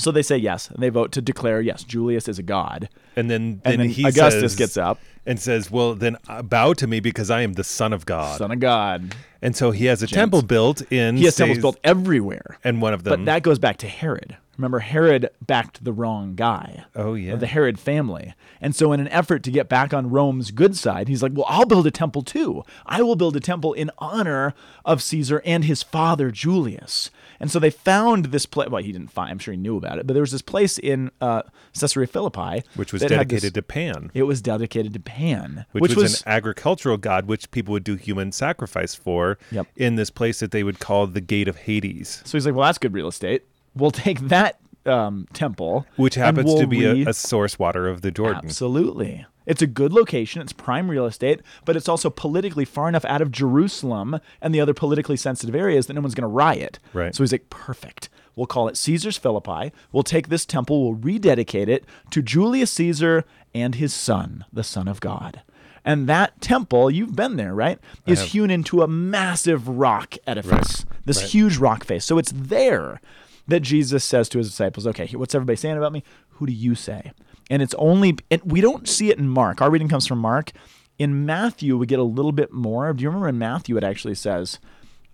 [0.00, 2.88] So they say yes, and they vote to declare yes, Julius is a god.
[3.16, 5.00] And then then, And then he Augustus says- gets up.
[5.26, 8.38] and says, "Well, then uh, bow to me because I am the son of God."
[8.38, 9.14] Son of God.
[9.42, 11.16] and so he has a temple built in.
[11.16, 12.58] He has temples built everywhere.
[12.64, 13.10] and one of them.
[13.20, 14.36] But that goes back to Herod.
[14.56, 16.84] Remember, Herod backed the wrong guy.
[16.96, 17.34] Oh, yeah.
[17.34, 18.34] Of the Herod family.
[18.60, 21.46] And so, in an effort to get back on Rome's good side, he's like, well,
[21.48, 22.64] I'll build a temple too.
[22.84, 27.12] I will build a temple in honor of Caesar and his father, Julius.
[27.40, 28.68] And so they found this place.
[28.68, 30.78] Well, he didn't find, I'm sure he knew about it, but there was this place
[30.78, 31.42] in uh,
[31.78, 32.62] Caesarea Philippi.
[32.74, 36.28] which was had this- dedicated to Pan, It was dedicated to Pan, which, was, an
[36.28, 39.38] agricultural god, which people would do human sacrifice for.
[39.52, 39.66] Yep.
[39.76, 42.66] In this place that they would call the Gate of Hades, So he's like, well,
[42.66, 43.44] that's good real estate.
[43.74, 47.86] We'll take that um, temple, which happens we'll to be re- a, a source water
[47.88, 48.42] of the Jordan.
[48.44, 49.26] Absolutely.
[49.48, 50.42] It's a good location.
[50.42, 54.60] It's prime real estate, but it's also politically far enough out of Jerusalem and the
[54.60, 56.78] other politically sensitive areas that no one's going to riot.
[56.92, 57.14] Right.
[57.14, 58.10] So he's like, perfect.
[58.36, 59.72] We'll call it Caesar's Philippi.
[59.90, 64.86] We'll take this temple, we'll rededicate it to Julius Caesar and his son, the Son
[64.86, 65.42] of God.
[65.84, 67.78] And that temple, you've been there, right?
[68.06, 68.28] Is have.
[68.28, 71.30] hewn into a massive rock edifice, this right.
[71.30, 72.04] huge rock face.
[72.04, 73.00] So it's there
[73.46, 76.04] that Jesus says to his disciples, okay, what's everybody saying about me?
[76.32, 77.12] Who do you say?
[77.50, 79.62] And it's only, and we don't see it in Mark.
[79.62, 80.52] Our reading comes from Mark.
[80.98, 82.92] In Matthew, we get a little bit more.
[82.92, 84.58] Do you remember in Matthew, it actually says,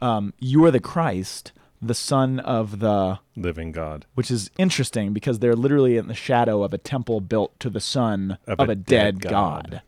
[0.00, 4.06] um, You are the Christ, the Son of the, Living God.
[4.14, 7.80] which is interesting because they're literally in the shadow of a temple built to the
[7.80, 9.70] Son of, Of a, a dead, dead God.
[9.70, 9.82] God.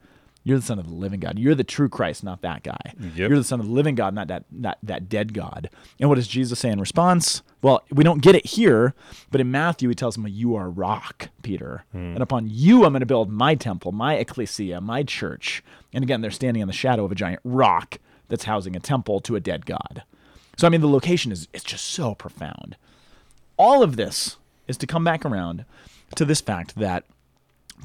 [0.46, 1.40] You're the Son of the living God.
[1.40, 2.94] You're the true Christ, not that guy.
[3.00, 3.16] Yep.
[3.16, 5.68] You're the Son of the living God, not that, not that dead God.
[5.98, 7.42] And what does Jesus say in response?
[7.62, 8.94] Well, we don't get it here,
[9.32, 11.84] but in Matthew, he tells him, You are rock, Peter.
[11.90, 12.12] Hmm.
[12.12, 15.64] And upon you, I'm going to build my temple, my ecclesia, my church.
[15.92, 19.18] And again, they're standing in the shadow of a giant rock that's housing a temple
[19.22, 20.04] to a dead God.
[20.56, 22.76] So, I mean, the location is it's just so profound.
[23.56, 24.36] All of this
[24.68, 25.64] is to come back around
[26.14, 27.02] to this fact that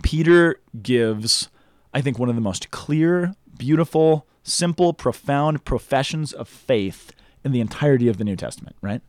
[0.04, 1.50] Peter gives,
[1.93, 7.12] I think, one of the most clear, beautiful, simple, profound professions of faith
[7.43, 9.01] in the entirety of the New Testament, right?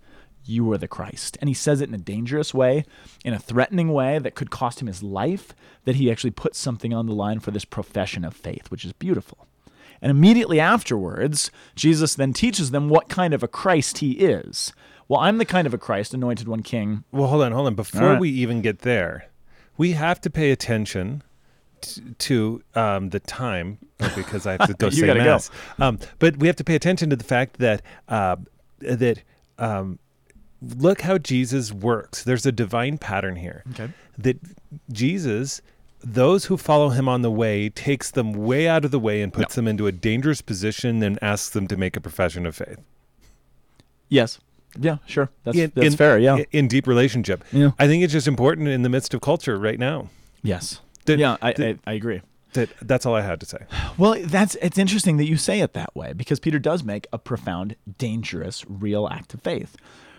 [0.45, 1.39] You are the Christ.
[1.41, 2.85] And he says it in a dangerous way,
[3.25, 6.93] in a threatening way that could cost him his life, that he actually puts something
[6.93, 9.47] on the line for this profession of faith, which is beautiful.
[10.01, 14.73] And immediately afterwards, Jesus then teaches them what kind of a Christ he is.
[15.07, 17.05] Well, I'm the kind of a Christ, anointed one king.
[17.13, 17.75] Well, hold on, hold on.
[17.77, 18.21] Before right.
[18.21, 19.29] we even get there,
[19.77, 21.23] we have to pay attention
[21.83, 25.39] t- to um, the time oh, because I have to go say gotta go.
[25.79, 28.37] Um, but we have to pay attention to the fact that uh,
[28.81, 29.23] that
[29.59, 29.99] um,
[30.61, 32.25] look how Jesus works.
[32.25, 33.63] There's a divine pattern here.
[33.73, 33.89] Okay.
[34.19, 34.39] That
[34.91, 35.61] Jesus,
[36.03, 39.33] those who follow him on the way, takes them way out of the way and
[39.33, 42.79] puts them into a dangerous position and asks them to make a profession of faith.
[44.09, 44.39] Yes.
[44.79, 45.31] Yeah, sure.
[45.45, 46.19] That's In- that's in- fair.
[46.19, 46.37] Yeah.
[46.37, 47.45] in- In deep relationship.
[47.53, 47.73] Yeah.
[47.79, 50.09] I think it's just important in the midst of culture right now.
[50.43, 50.81] yes.
[51.07, 52.21] That- yeah, I, that- I, I agree.
[52.55, 53.59] That that's all I had to say.
[53.97, 57.19] Well, that's it's interesting that you say it that way because Peter does make a
[57.19, 59.75] profound, dangerous, real act of faith.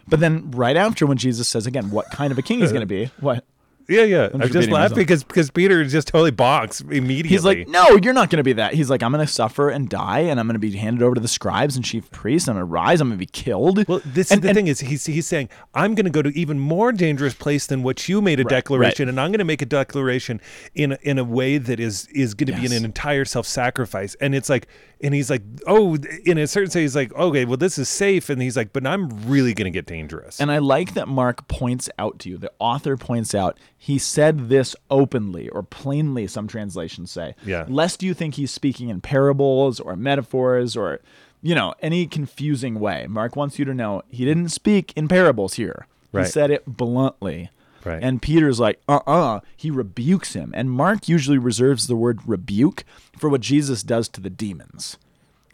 [0.08, 2.82] But then right after when Jesus says again what kind of a king he's going
[2.82, 3.46] to be, what?
[3.89, 4.30] Yeah, yeah.
[4.34, 7.30] I'm I just laughed because because Peter just totally bonks immediately.
[7.30, 9.69] He's like, "No, you're not going to be that." He's like, "I'm going to suffer
[9.69, 12.48] and die and I'm going to be handed over to the scribes and chief priests.
[12.48, 14.56] I'm going to rise, I'm going to be killed." Well, this And- is the and-
[14.56, 17.84] thing is he's he's saying I'm going to go to even more dangerous place than
[17.84, 19.10] what you made a Right, declaration, right.
[19.12, 20.39] and I'm going to make a declaration
[20.76, 22.72] in a- in a way that is is going to be Yes.
[22.74, 24.15] an entire self sacrifice.
[24.22, 24.67] And it's like,
[25.02, 28.30] and he's like, oh, in a certain sense, he's like, okay, well, this is safe,
[28.30, 30.39] and he's like, but I'm really going to get dangerous.
[30.39, 34.48] And I like that Mark points out to you, the author points out, he said
[34.48, 37.36] this openly or plainly, some translations say.
[37.46, 37.65] Yeah.
[37.67, 41.02] Lest you think he's speaking in parables or metaphors or,
[41.41, 43.08] you know, any confusing way.
[43.10, 45.86] Mark wants you to know he didn't speak in parables here.
[46.13, 47.50] He said it bluntly.
[47.84, 48.02] Right.
[48.02, 50.54] And Peter's like, uh uh He rebukes him.
[50.56, 52.86] And Mark usually reserves the word rebuke
[53.17, 54.98] for what Jesus does to the demons.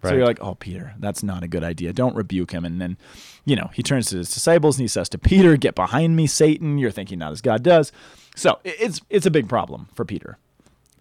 [0.03, 1.91] So you're like, oh, Peter, that's not a good idea.
[1.91, 2.63] Don't rebuke him.
[2.63, 2.97] And then,
[3.43, 6.25] you know, he turns to his disciples and he says to Peter, get behind me,
[6.25, 6.77] Satan.
[6.77, 7.91] You're thinking not as God does.
[8.35, 10.37] So it's it's a big problem for Peter.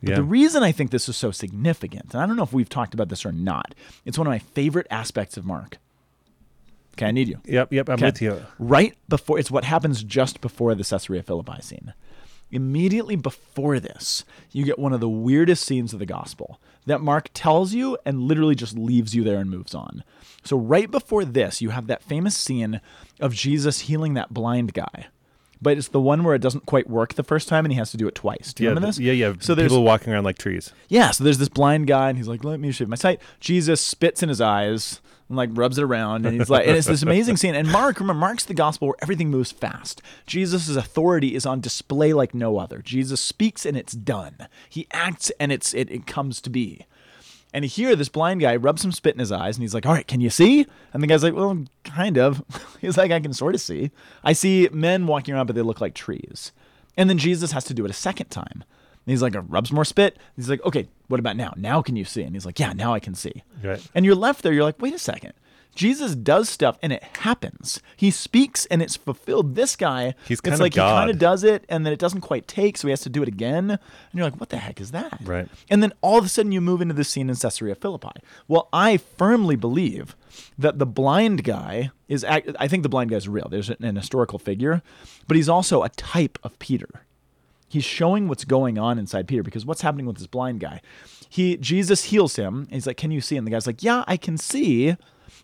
[0.02, 0.16] But yeah.
[0.16, 2.94] the reason I think this is so significant, and I don't know if we've talked
[2.94, 5.78] about this or not, it's one of my favorite aspects of Mark.
[6.94, 7.40] Okay, I need you.
[7.44, 8.06] yep, yep, I'm Okay.
[8.06, 8.42] with you.
[8.58, 11.94] Right before, it's what happens just before the Caesarea Philippi scene.
[12.50, 17.30] Immediately before this, you get one of the weirdest scenes of the gospel that Mark
[17.34, 20.02] tells you and literally just leaves you there and moves on.
[20.44, 22.80] So, right before this, you have that famous scene
[23.20, 25.06] of Jesus healing that blind guy.
[25.60, 27.90] But it's the one where it doesn't quite work the first time and he has
[27.90, 28.52] to do it twice.
[28.52, 29.04] Do you Yeah, remember th- this?
[29.04, 29.32] yeah, yeah.
[29.40, 30.72] So there's people walking around like trees.
[30.88, 33.80] yeah, so there's this blind guy, and he's like, "Let me shave my sight." Jesus
[33.80, 37.02] spits in his eyes and like rubs it around, and he's like, and it's this
[37.02, 37.54] amazing scene.
[37.54, 40.02] And Mark, remember, Mark's the gospel where everything moves fast.
[40.26, 42.80] Jesus' authority is on display like no other.
[42.82, 44.48] Jesus speaks, and it's done.
[44.68, 46.86] He acts, and it's it, it comes to be.
[47.52, 49.94] And here, this blind guy rubs some spit in his eyes, and he's like, "All
[49.94, 52.42] right, can you see?" And the guy's like, "Well, kind of."
[52.80, 53.90] he's like, "I can sort of see.
[54.22, 56.52] I see men walking around, but they look like trees."
[56.96, 58.64] And then Jesus has to do it a second time.
[59.08, 60.18] And he's like, a rubs more spit.
[60.36, 61.54] He's like, okay, what about now?
[61.56, 62.20] Now can you see?
[62.24, 63.42] And he's like, yeah, now I can see.
[63.64, 63.80] Right.
[63.94, 64.52] And you're left there.
[64.52, 65.32] You're like, wait a second.
[65.74, 67.80] Jesus does stuff and it happens.
[67.96, 69.54] He speaks and it's fulfilled.
[69.54, 72.20] This guy, He's it's kinda like he kind of does it and then it doesn't
[72.20, 73.70] quite take, so he has to do it again.
[73.70, 73.78] And
[74.12, 75.18] you're like, what the heck is that?
[75.24, 75.48] Right.
[75.70, 78.20] And then all of a sudden you move into the scene in Caesarea Philippi.
[78.46, 80.14] Well, I firmly believe
[80.58, 83.48] that the blind guy is, act- I think the blind guy's real.
[83.48, 84.82] There's an historical figure,
[85.28, 87.06] but he's also a type of Peter
[87.68, 90.80] he's showing what's going on inside Peter because what's happening with this blind guy?
[91.28, 92.66] He Jesus heals him.
[92.70, 94.96] He's like, "Can you see?" And the guy's like, "Yeah, I can see,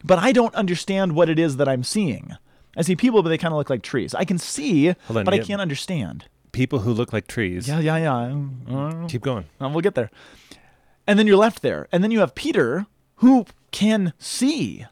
[0.03, 2.37] but I don't understand what it is that I'm seeing.
[2.77, 4.15] I see people, but they kind of look like trees.
[4.15, 7.69] I can see, on, but I can't understand." People who look like trees.
[7.69, 8.75] Yeah, yeah, yeah.
[8.77, 9.45] Uh, Keep going.
[9.61, 10.11] uh, we'll get there.
[11.07, 14.87] And then you're left there, and then you have Peter who can see.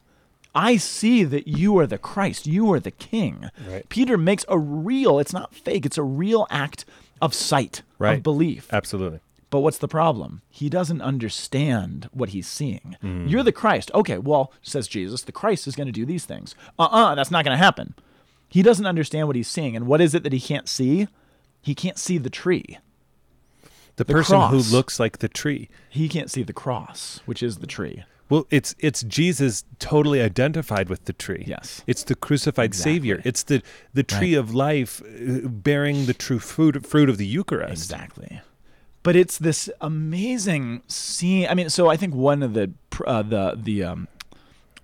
[0.53, 2.45] I see that you are the Christ.
[2.45, 3.49] You are the King.
[3.67, 3.87] Right.
[3.89, 6.85] Peter makes a real, it's not fake, it's a real act
[7.23, 8.17] of sight, Right.
[8.17, 8.67] of belief.
[8.71, 9.19] Absolutely.
[9.49, 10.41] But what's the problem?
[10.49, 12.95] He doesn't understand what he's seeing.
[13.01, 13.27] Hmm.
[13.27, 13.91] You're the Christ.
[13.93, 16.55] Okay, well, says Jesus, the Christ is going to do these things.
[16.79, 17.93] Uh uh that's not going to happen.
[18.49, 19.75] He doesn't understand what he's seeing.
[19.75, 21.07] And what is it that he can't see?
[21.61, 22.77] He can't see the tree.
[23.95, 24.51] The, The person cross.
[24.51, 25.69] who looks like the tree.
[25.89, 28.03] He can't see the cross, which is the tree.
[28.33, 31.43] Well, it's it's Jesus totally identified with the tree.
[31.45, 31.83] Yes.
[31.85, 33.21] It's the crucified Savior.
[33.23, 33.61] It's the
[33.93, 37.91] the tree of life uh, bearing the true fruit fruit of the Eucharist.
[37.91, 38.41] Exactly.
[39.03, 41.45] But it's this amazing scene.
[41.47, 42.71] I mean, so I think one of the
[43.05, 44.07] uh, the the um,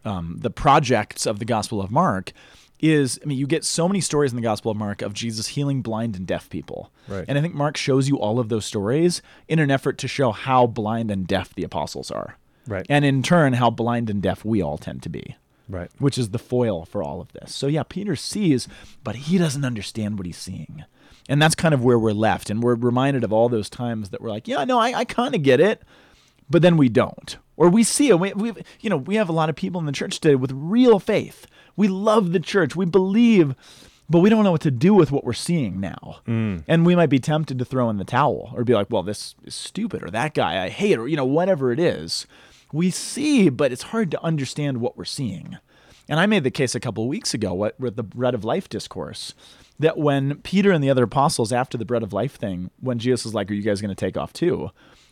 [0.05, 2.33] um, the projects of the Gospel of Mark
[2.79, 5.47] is I mean, you get so many stories in the Gospel of Mark of Jesus
[5.47, 6.91] healing blind and deaf people.
[7.07, 7.25] Right.
[7.27, 10.33] And I think Mark shows you all of those stories in an effort to show
[10.33, 12.37] how blind and deaf the apostles are.
[12.69, 12.85] Right.
[12.89, 15.35] And in turn, how blind and deaf we all tend to be
[15.67, 15.91] Right.
[15.99, 17.53] which is the foil for all of this.
[17.53, 18.67] So yeah, Peter sees,
[19.03, 20.83] but he doesn't understand what he's seeing.
[21.27, 22.49] And that's kind of where we're left.
[22.49, 25.35] And we're reminded of all those times that we're like, yeah, no, I, I kind
[25.35, 25.83] of get it,
[26.49, 27.37] but then we don't.
[27.55, 28.19] Or we see it.
[28.19, 30.51] We, we, you know, we have a lot of people in the church today with
[30.53, 31.45] real faith.
[31.75, 32.75] We love the church.
[32.75, 33.53] We believe,
[34.09, 36.21] but we don't know what to do with what we're seeing now.
[36.27, 36.63] Mm.
[36.67, 39.35] And we might be tempted to throw in the towel or be like, well, this
[39.43, 42.25] is stupid, or that guy, I hate, or, you know, whatever it is.
[42.71, 45.57] We see, but it's hard to understand what we're seeing.
[46.07, 48.43] And I made the case a couple of weeks ago what, with the bread of
[48.43, 49.33] life discourse
[49.79, 53.25] that when Peter and the other apostles, after the bread of life thing, when Jesus
[53.25, 54.71] was like, Are you guys going to take off too?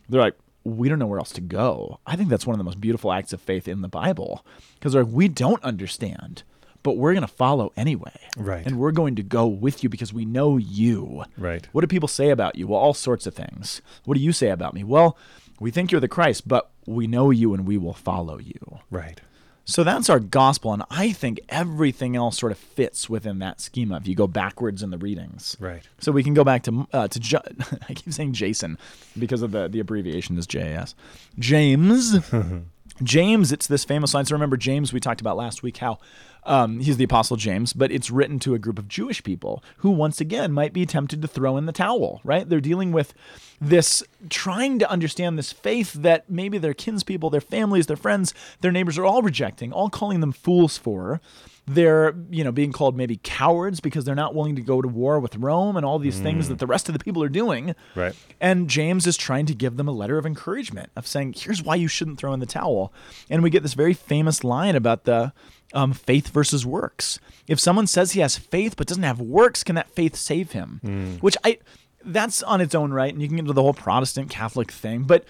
[0.09, 1.99] They're like, We don't know where else to go.
[2.05, 4.93] I think that's one of the most beautiful acts of faith in the Bible because
[4.93, 6.43] they're like, We don't understand,
[6.83, 8.19] but we're going to follow anyway.
[8.35, 8.65] Right.
[8.65, 11.23] And we're going to go with you because we know you.
[11.37, 11.67] Right.
[11.71, 12.67] What do people say about you?
[12.67, 13.81] Well, all sorts of things.
[14.05, 14.83] What do you say about me?
[14.83, 15.17] Well,
[15.59, 18.79] we think you're the Christ, but we know you and we will follow you.
[18.91, 19.21] Right.
[19.69, 23.97] So that's our gospel, and I think everything else sort of fits within that schema.
[23.97, 25.83] If you go backwards in the readings, Right.
[25.99, 27.41] So we can go back to uh, to jo-
[27.89, 28.77] I keep saying Jason
[29.19, 30.95] because of the the abbreviation is JAS.
[31.37, 32.15] James.
[33.03, 34.25] James, it's this famous line.
[34.25, 35.99] So remember James, we talked about last week how
[36.43, 39.89] um, he's the Apostle James, but it's written to a group of Jewish people who,
[39.89, 42.47] once again, might be tempted to throw in the towel, right?
[42.47, 43.13] They're dealing with
[43.59, 48.71] this, trying to understand this faith that maybe their kinspeople, their families, their friends, their
[48.71, 51.19] neighbors are all rejecting, all calling them fools for.
[51.69, 55.19] They're, you know, being called maybe cowards because they're not willing to go to war
[55.19, 57.75] with Rome and all these things that the rest of the people are doing.
[57.93, 58.15] Right.
[58.39, 61.75] And James is trying to give them a letter of encouragement of saying, here's why
[61.75, 62.93] you shouldn't throw in the towel.
[63.29, 65.33] And we get this very famous line about the
[65.73, 67.19] um, faith versus works.
[67.47, 70.79] If someone says he has faith but doesn't have works, can that faith save him?
[71.19, 71.59] Which I,
[72.05, 73.11] that's on its own right.
[73.11, 75.03] And you can get into the whole Protestant Catholic thing.
[75.03, 75.25] But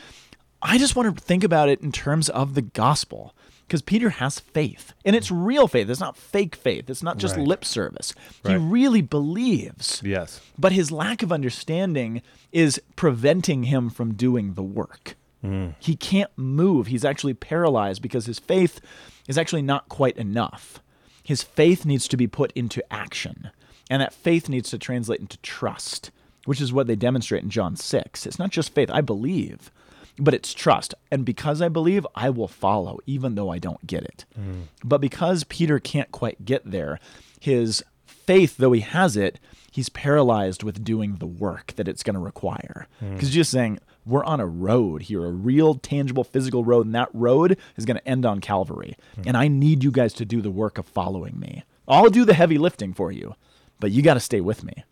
[0.62, 3.34] I just want to think about it in terms of the gospel.
[3.68, 5.90] Because Peter has faith, and it's real faith.
[5.90, 6.90] It's not fake faith.
[6.90, 7.46] It's not just Right.
[7.46, 8.14] lip service.
[8.46, 10.40] He really believes Yes.
[10.58, 12.22] but his lack of understanding
[12.54, 15.16] is preventing him from doing the work.
[15.44, 15.76] Mm.
[15.80, 16.88] He can't move.
[16.88, 18.80] He's actually paralyzed because his faith
[19.28, 20.82] is actually not quite enough.
[21.22, 23.52] His faith needs to be put into action,
[23.90, 26.10] and that faith needs to translate into trust,
[26.46, 28.26] which is what they demonstrate in John 6.
[28.26, 29.72] It's not just faith, I believe,
[30.18, 30.94] but it's trust.
[31.12, 34.26] And because I believe, I will follow, even though I don't get it.
[34.40, 34.64] Mm.
[34.84, 37.00] But because Peter can't quite get there,
[37.40, 39.40] his faith, though he has it,
[39.72, 42.88] he's paralyzed with doing the work that it's going to require.
[43.02, 43.14] Mm.
[43.14, 47.10] Because just saying, we're on a road here, a real, tangible, physical road, and that
[47.14, 48.96] road is going to end on Calvary.
[49.18, 49.28] Mm.
[49.28, 51.64] And I need you guys to do the work of following me.
[51.88, 53.36] I'll do the heavy lifting for you,
[53.80, 54.84] but you got to stay with me.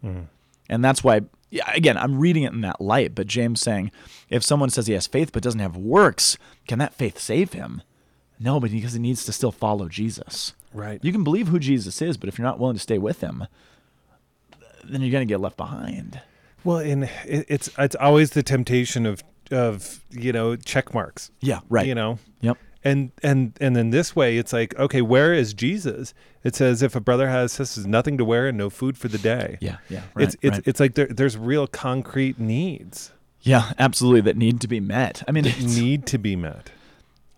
[0.70, 1.22] And that's why,
[1.56, 3.16] yeah, again, I'm reading it in that light.
[3.16, 3.92] But James saying,
[4.30, 6.38] if someone says he has faith but doesn't have works,
[6.68, 7.82] can that faith save him?
[8.38, 10.54] No, but because he needs to still follow Jesus.
[10.74, 11.00] Right.
[11.02, 13.48] You can believe who Jesus is, but if you're not willing to stay with him,
[14.84, 16.20] then you're going to get left behind.
[16.66, 21.32] Well, and it's it's always the temptation of of you know check marks.
[21.40, 21.88] Yeah, right.
[21.88, 22.20] You know.
[22.42, 22.58] Yep.
[22.86, 26.14] And and and then this way, it's like, okay, where is Jesus?
[26.44, 29.08] It says, if a brother has this is nothing to wear and no food for
[29.08, 29.58] the day.
[29.60, 30.04] Yeah, yeah.
[30.14, 30.68] Right, it's it's right.
[30.68, 33.12] it's like there, there's real concrete needs
[33.46, 34.22] yeah, absolutely.
[34.22, 35.24] That need to be met.
[35.28, 36.72] I mean, need to be met.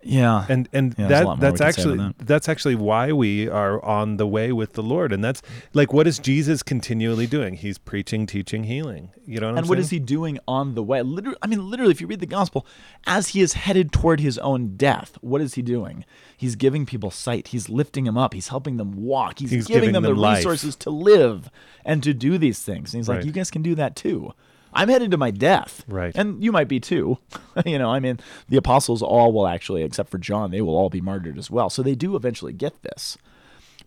[0.07, 0.45] Yeah.
[0.49, 3.83] and and Yeah, there's a lot that that's actually about that's actually why we are
[3.83, 5.41] on the way with the Lord, and that's
[5.73, 7.55] like what is Jesus continually doing?
[7.55, 9.11] He's preaching, teaching, healing.
[9.25, 9.83] You know what I'm and what saying?
[9.83, 11.01] is he doing on the way?
[11.01, 12.65] Literally, I mean, literally, if you read the gospel,
[13.05, 16.05] as he is headed toward his own death, what is he doing?
[16.37, 17.49] He's giving people sight.
[17.49, 18.33] He's lifting them up.
[18.33, 19.39] He's helping them walk.
[19.39, 20.37] He's, He's giving, giving them, them the life.
[20.37, 21.49] resources to live
[21.83, 22.93] and to do these things.
[22.93, 24.33] And he's like, you guys can do that too.
[24.77, 25.83] I'm headed to my death.
[25.87, 26.15] Right.
[26.15, 27.17] And you might be too.
[27.65, 30.89] you know, I mean, the apostles all will actually, except for John, they will all
[30.89, 31.69] be martyred as well.
[31.69, 33.17] So they do eventually get this.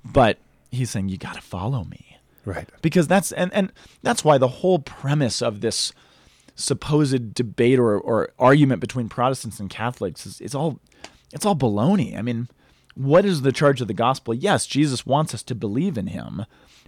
[0.04, 0.38] But
[0.70, 2.68] he's saying, you got to follow me Right.
[2.82, 3.70] because that's and and
[4.02, 5.92] that's why the whole premise of this
[6.54, 10.80] supposed debate or, or argument between Protestants and Catholics is it's all
[11.32, 12.18] it's all baloney.
[12.18, 12.48] I mean,
[12.94, 14.34] what is the charge of the gospel?
[14.34, 16.44] Yes, Jesus wants us to believe in him,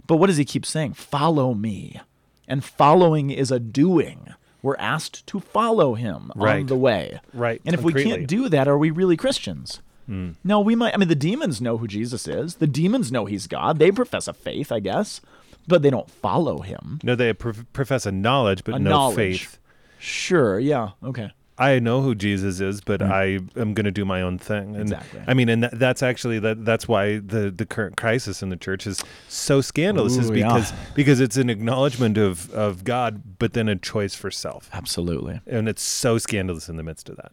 [0.07, 0.93] but what does he keep saying?
[0.93, 1.99] Follow me.
[2.47, 4.33] And following is a doing.
[4.61, 7.19] We're asked to follow him on the way.
[7.33, 9.81] Right, And if we can't do that, are we really Christians?
[10.05, 10.31] Hmm.
[10.43, 10.93] No, we might.
[10.93, 12.55] I mean, the demons know who Jesus is.
[12.55, 13.79] The demons know he's God.
[13.79, 15.21] They profess a faith, I guess,
[15.67, 16.99] but they don't follow him.
[17.03, 19.15] No, they pro- profess a knowledge, but A no knowledge.
[19.15, 19.59] faith.
[19.99, 20.59] Sure.
[20.59, 20.91] Yeah.
[21.03, 21.31] Okay.
[21.57, 23.11] I know who Jesus is, but mm.
[23.11, 24.75] I am going to do my own thing.
[24.75, 24.81] And.
[24.81, 25.21] Exactly.
[25.27, 26.65] I mean, and that, that's actually that.
[26.65, 30.47] That's why the the current crisis in the church is so scandalous, is Ooh, yeah.
[30.47, 35.41] because because it's an acknowledgement of of God, but then a choice for self, Absolutely.
[35.45, 37.31] and it's so scandalous in the midst of that.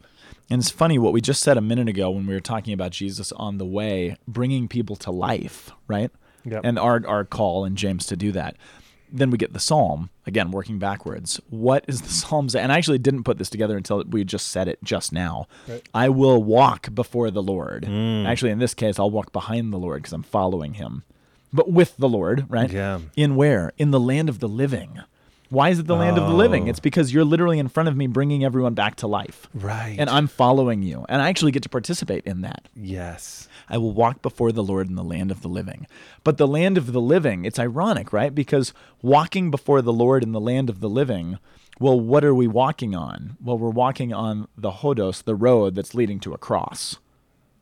[0.51, 2.91] And it's funny what we just said a minute ago when we were talking about
[2.91, 6.11] Jesus on the way, bringing people to life, right?
[6.45, 6.63] Yep.
[6.65, 8.57] And our our call in James to do that.
[9.13, 11.41] Then we get the psalm again, working backwards.
[11.51, 12.61] What is the psalm say?
[12.61, 15.47] And I actually didn't put this together until we just said it just now.
[15.95, 17.85] I will walk before the Lord.
[17.85, 18.27] Mm.
[18.27, 21.03] Actually, in this case, I'll walk behind the Lord because I'm following Him,
[21.53, 22.71] but with the Lord, right?
[22.71, 23.01] Yeah.
[23.17, 23.73] In where?
[23.79, 25.01] In the land of the living.
[25.49, 26.67] Why is it the land of the living?
[26.69, 26.71] Oh.
[26.71, 29.49] It's because you're literally in front of me bringing everyone back to life.
[29.53, 29.97] Right.
[29.99, 31.05] And I'm following you.
[31.09, 32.69] And I actually get to participate in that.
[32.77, 33.49] yes.
[33.71, 35.87] I will walk before the Lord in the land of the living.
[36.25, 38.35] But the land of the living, it's ironic, right?
[38.35, 41.39] Because walking before the Lord in the land of the living,
[41.79, 43.37] well, what are we walking on?
[43.43, 46.99] Well, we're walking on the Hodos, the road that's leading to a cross.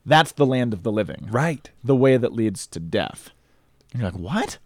[0.04, 1.70] That's the land of the living, Right.
[1.84, 3.30] the way that leads to death.
[3.92, 4.58] And you're like, what?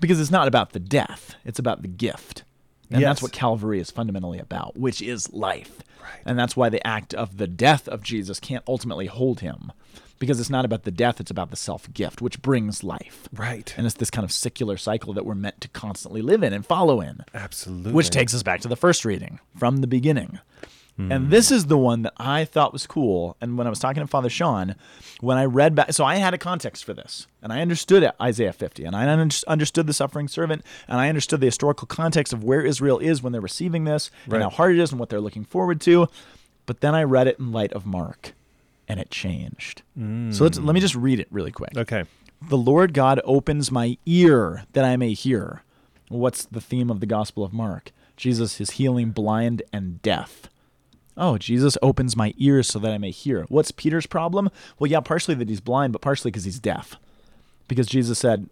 [0.00, 2.44] Because it's not about the death, it's about the gift.
[2.90, 3.08] And Yes.
[3.08, 5.82] that's what Calvary is fundamentally about, which is life.
[6.24, 9.72] And that's why the act of the death of Jesus can't ultimately hold him.
[10.18, 13.28] Because it's not about the death, it's about the self gift, which brings life.
[13.34, 13.74] Right.
[13.76, 16.64] And it's this kind of secular cycle that we're meant to constantly live in and
[16.64, 17.20] follow in.
[17.34, 17.92] Absolutely.
[17.92, 20.38] Which takes us back to the first reading from the beginning.
[20.96, 21.12] Hmm.
[21.12, 23.36] And this is the one that I thought was cool.
[23.40, 24.74] And when I was talking to Father Sean,
[25.20, 28.52] when I read back, so I had a context for this, and I understood Isaiah
[28.52, 32.42] 50, and I un- understood the suffering servant, and I understood the historical context of
[32.42, 34.36] where Israel is when they're receiving this, Right.
[34.36, 36.08] and how hard it is, and what they're looking forward to.
[36.64, 38.32] But then I read it in light of Mark,
[38.88, 39.82] and it changed.
[39.96, 41.76] So let's, let me just read it really quick.
[41.76, 42.04] Okay.
[42.48, 45.62] The Lord God opens my ear that I may hear.
[46.08, 47.92] What's the theme of the Gospel of Mark?
[48.16, 50.48] Jesus is healing blind and deaf.
[51.16, 53.46] Oh, Jesus opens my ears so that I may hear.
[53.48, 54.50] What's Peter's problem?
[54.78, 56.96] Well, yeah, partially that he's blind, but partially because he's deaf.
[57.68, 58.48] Because Jesus said,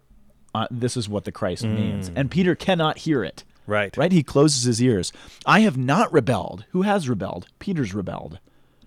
[0.53, 1.75] uh, This is what the Christ mm.
[1.75, 2.11] means.
[2.15, 3.43] And Peter cannot hear it.
[3.67, 3.95] Right.
[3.97, 4.11] Right?
[4.11, 5.11] He closes his ears.
[5.45, 6.65] I have not rebelled.
[6.69, 7.47] Who has rebelled?
[7.59, 8.39] Peter's rebelled.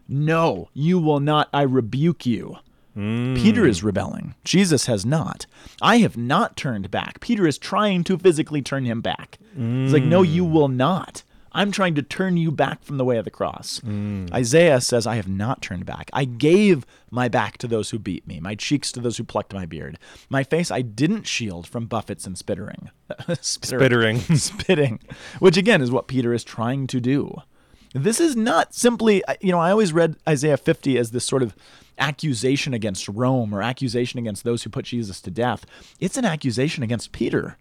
[0.08, 1.48] No, you will not.
[1.52, 2.56] I rebuke you.
[2.96, 3.36] Mm.
[3.36, 4.34] Peter is rebelling.
[4.44, 5.46] Jesus has not.
[5.80, 7.20] I have not turned back.
[7.20, 9.38] Peter is trying to physically turn him back.
[9.54, 10.52] He's like, No, you mm.
[10.52, 11.22] will not.
[11.58, 13.80] I'm trying to turn you back from the way of the cross.
[14.32, 16.08] Isaiah says, I have not turned back.
[16.12, 19.52] I gave my back to those who beat me, my cheeks to those who plucked
[19.52, 19.98] my beard.
[20.30, 22.90] My face I didn't shield from buffets and spittering.
[23.40, 24.20] Spittering.
[24.38, 25.00] spitting,
[25.40, 27.34] which again is what Peter is trying to do.
[27.92, 31.56] This is not simply, you know, I always read Isaiah 50 as this sort of
[31.98, 35.64] accusation against Rome or accusation against those who put Jesus to death.
[35.98, 37.56] It's an accusation against Peter.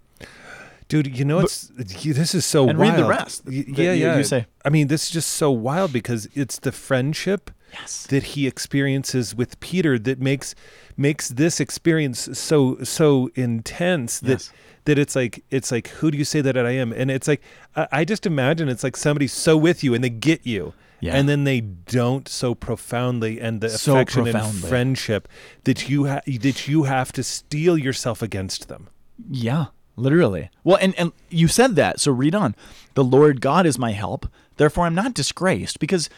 [0.88, 2.94] Dude, you know it's this is so And wild.
[2.94, 4.18] read the rest Y- yeah, you- yeah.
[4.18, 4.46] you say.
[4.64, 8.08] I mean, this is just so wild because it's the friendship Yes.
[8.10, 10.56] that he experiences with Peter that makes
[10.96, 14.52] makes this experience so so intense that Yes.
[14.86, 16.94] that it's like it's like who do you say that I am?
[16.94, 17.42] And it's like
[17.76, 20.74] I, I just imagine it's like somebody's so with you and they get you.
[21.00, 21.16] Yeah.
[21.16, 25.28] And then they don't so profoundly, and the So affection and friendship
[25.66, 28.88] that you ha- that you have to steel yourself against them.
[29.30, 29.66] Yeah,
[29.98, 30.50] literally.
[30.64, 32.56] Well, and, and you said that, so read on.
[32.94, 36.10] The Lord God is my help, therefore I'm not disgraced, because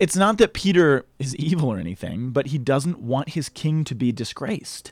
[0.00, 3.94] it's not that Peter is evil or anything, but he doesn't want his king to
[3.94, 4.90] be disgraced.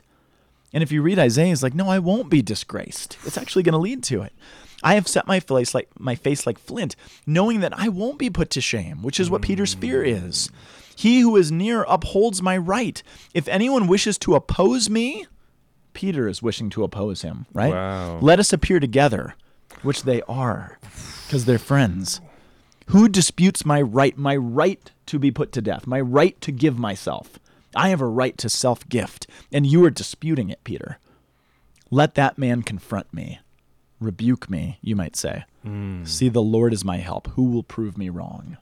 [0.71, 3.17] And if you read Isaiah, he's like, no, I won't be disgraced.
[3.25, 4.33] It's actually going to lead to it.
[4.81, 6.95] I have set my face like my face like flint,
[7.25, 10.49] knowing that I won't be put to shame, which is what Peter's fear is.
[10.95, 13.01] He who is near upholds my right.
[13.33, 15.25] If anyone wishes to oppose me,
[15.93, 17.73] Peter is wishing to oppose him, right?
[17.73, 18.19] Wow.
[18.19, 19.35] Let us appear together,
[19.81, 20.77] which they are,
[21.25, 22.21] because they're friends.
[22.87, 26.77] Who disputes my right, my right to be put to death, my right to give
[26.77, 27.39] myself?
[27.75, 30.99] I have a right to self gift, and you are disputing it, Peter.
[31.89, 33.39] Let that man confront me,
[33.99, 35.45] rebuke me, you might say.
[35.63, 36.03] Hmm.
[36.05, 37.27] See, the Lord is my help.
[37.29, 38.57] Who will prove me wrong?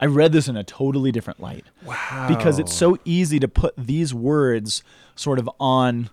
[0.00, 1.64] I read this in a totally different light.
[1.84, 2.26] Wow.
[2.28, 4.82] Because it's so easy to put these words
[5.14, 6.10] sort of on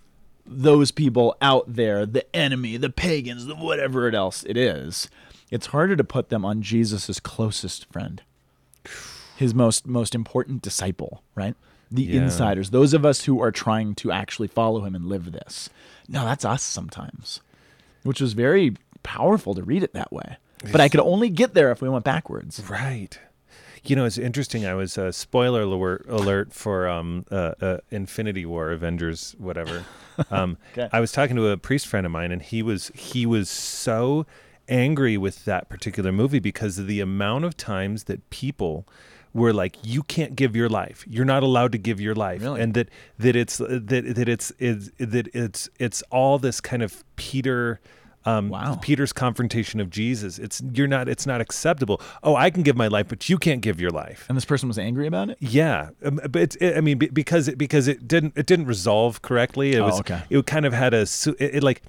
[0.52, 5.10] those people out there, the enemy, the pagans, the whatever it else it is.
[5.52, 8.22] It's harder to put them on Jesus' closest friend,
[9.36, 11.56] his most most important disciple, right?
[11.92, 12.22] The Yeah.
[12.24, 15.70] insiders, those of us who are trying to actually follow him and live this.
[16.08, 17.42] No, that's us sometimes,
[18.04, 20.38] which was very powerful to read it that way.
[20.72, 22.62] But I could only get there if we went backwards.
[22.70, 23.18] Right.
[23.84, 24.66] You know, it's interesting.
[24.66, 29.86] I was uh, spoiler alert, alert for um, uh, uh, Infinity War, Avengers, whatever.
[30.32, 30.90] Um, Okay.
[30.92, 34.26] I was talking to a priest friend of mine, and he was he was so
[34.68, 38.88] angry with that particular movie because of the amount of times that people
[39.34, 41.06] were like, "You can't give your life.
[41.08, 42.62] You're not allowed to give your life," Really?
[42.62, 47.04] and that that it's that that it's, it's that it's it's all this kind of
[47.16, 47.80] Peter.
[48.38, 48.76] Um, Wow.
[48.82, 50.40] Peter's confrontation of Jesus.
[50.40, 51.08] It's you're not.
[51.10, 52.02] It's not acceptable.
[52.24, 54.26] Oh, I can give my life, but you can't give your life.
[54.30, 55.38] And this person was angry about it?
[55.40, 59.22] Yeah, um, but it's, it, I mean, because it because it didn't it didn't resolve
[59.22, 59.74] correctly.
[59.74, 60.22] It Oh, was okay.
[60.30, 61.82] it kind of had a it, it like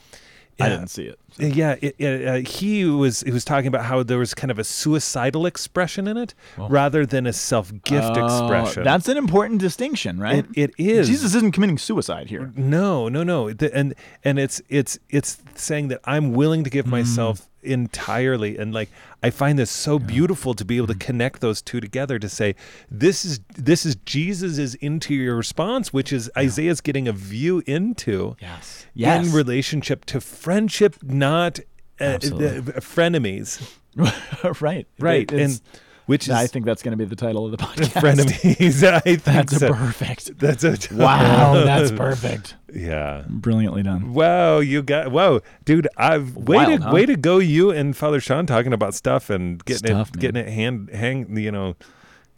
[0.58, 1.18] I didn't see it.
[1.38, 4.58] Yeah, it, it, uh, he was he was talking about how there was kind of
[4.58, 8.82] a suicidal expression in it rather than a self-gift Oh, expression.
[8.84, 10.44] That's an important distinction, right?
[10.54, 11.08] it, it is.
[11.08, 12.52] Jesus isn't committing suicide here.
[12.56, 13.52] No, no, no.
[13.52, 16.90] The- and and it's it's it's saying that I'm willing to give Mm.
[16.90, 18.88] myself entirely and like
[19.22, 21.00] I find this so beautiful to be able to Mm.
[21.00, 22.54] connect those two together to say
[22.90, 28.86] this is this is Jesus's interior response which is Isaiah's getting a view into yes.
[28.94, 29.26] Yes.
[29.26, 31.60] in relationship to friendship not
[32.00, 32.72] uh, Absolutely.
[32.80, 33.60] frenemies
[34.60, 34.86] right.
[34.98, 35.60] right It's- and
[36.06, 37.92] which is I think that's going to be the title of the podcast.
[38.02, 39.72] frenemies I think That's so.
[39.72, 40.36] perfect.
[40.40, 42.56] that's a Wow, that's perfect.
[42.74, 44.12] yeah Brilliantly done.
[44.12, 45.86] Wow, you got wow, dude!
[45.96, 46.92] I've way Wild, to huh?
[46.92, 50.20] way to go, you and Father Sean talking about stuff and getting Stuff, it man.
[50.20, 51.76] getting it hand hang you know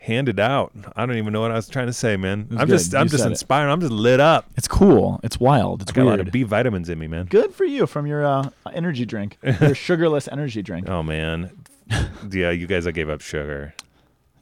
[0.02, 0.72] handed out.
[0.96, 2.48] I don't even know what I was trying to say, man.
[2.50, 2.68] I'm good.
[2.68, 3.32] just I'm just said it.
[3.32, 3.70] inspired.
[3.70, 4.46] I'm just lit up.
[4.56, 5.20] It's cool.
[5.22, 5.82] It's wild.
[5.82, 7.26] It's I got a lot of B vitamins in me, man.
[7.26, 10.88] Good for you from your uh, energy drink, your sugarless energy drink.
[10.88, 11.50] Oh man,
[12.30, 13.74] yeah, you guys, I gave up sugar.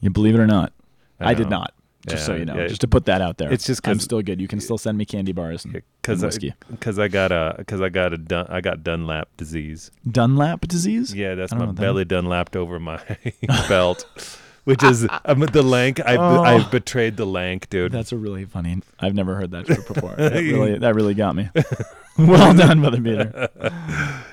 [0.01, 0.73] You believe it or not,
[1.21, 1.75] I I, did not.
[2.07, 2.67] Just so you know, yeah.
[2.67, 3.53] just to put that out there.
[3.53, 4.41] It's just I'm still good.
[4.41, 6.55] You can still send me candy bars and, Because and I, whiskey.
[6.71, 9.91] because I got a because I got a dun, I got Dunlap disease.
[10.11, 11.15] Dunlap disease.
[11.15, 13.03] Yeah, that's my what that belly Dunlapped over my
[13.69, 14.07] belt,
[14.65, 16.01] which is um, the lank.
[16.01, 16.43] I Oh.
[16.43, 17.93] I betrayed the lank, dude.
[17.93, 18.83] That's a really funny.
[18.99, 20.11] I've never heard that joke before.
[20.19, 21.49] that really, that really got me.
[22.19, 23.49] well done, Brother Peter.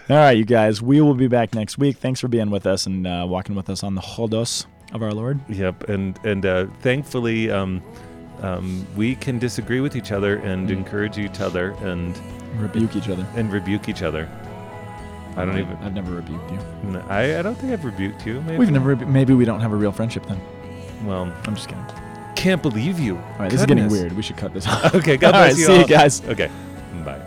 [0.10, 0.82] All right, you guys.
[0.82, 1.98] We will be back next week.
[1.98, 5.12] Thanks for being with us and uh, walking with us on the Hodos of our
[5.14, 5.40] Lord.
[5.50, 7.82] Yep, and and uh, thankfully, um,
[8.42, 10.74] um, we can disagree with each other and Mm.
[10.78, 12.18] encourage each other and
[12.58, 13.26] Rebuke each other.
[13.36, 14.28] and rebuke each other.
[15.38, 15.78] I don't even.
[15.78, 16.60] I've never rebuked you.
[17.10, 18.42] I don't think I've rebuked you.
[18.42, 18.58] Maybe.
[18.58, 18.90] We've never.
[18.90, 20.42] rebu- Maybe we don't have a real friendship then.
[21.06, 21.86] Well, I'm just kidding.
[22.36, 23.18] can't believe you.
[23.18, 24.14] All right, this is getting weird.
[24.14, 24.94] We should cut this out.
[24.96, 25.80] Okay, God All right, bless you see all.
[25.82, 26.22] you guys.
[26.28, 26.50] Okay,
[27.06, 27.22] bye.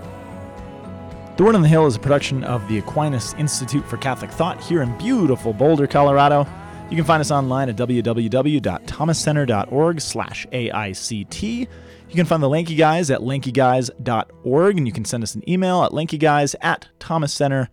[1.36, 4.60] The Word on the Hill is a production of the Aquinas Institute for Catholic Thought
[4.62, 6.46] here in beautiful Boulder, Colorado.
[6.90, 11.68] You can find us online at www.thomascenter.org slash AICT.
[12.08, 15.84] You can find the Lanky Guys at lankyguys.org, and you can send us an email
[15.84, 17.68] at lankyguys at thomascenter.org.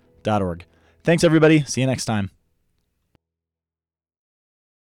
[1.04, 1.64] Thanks, everybody.
[1.64, 2.32] See you next time.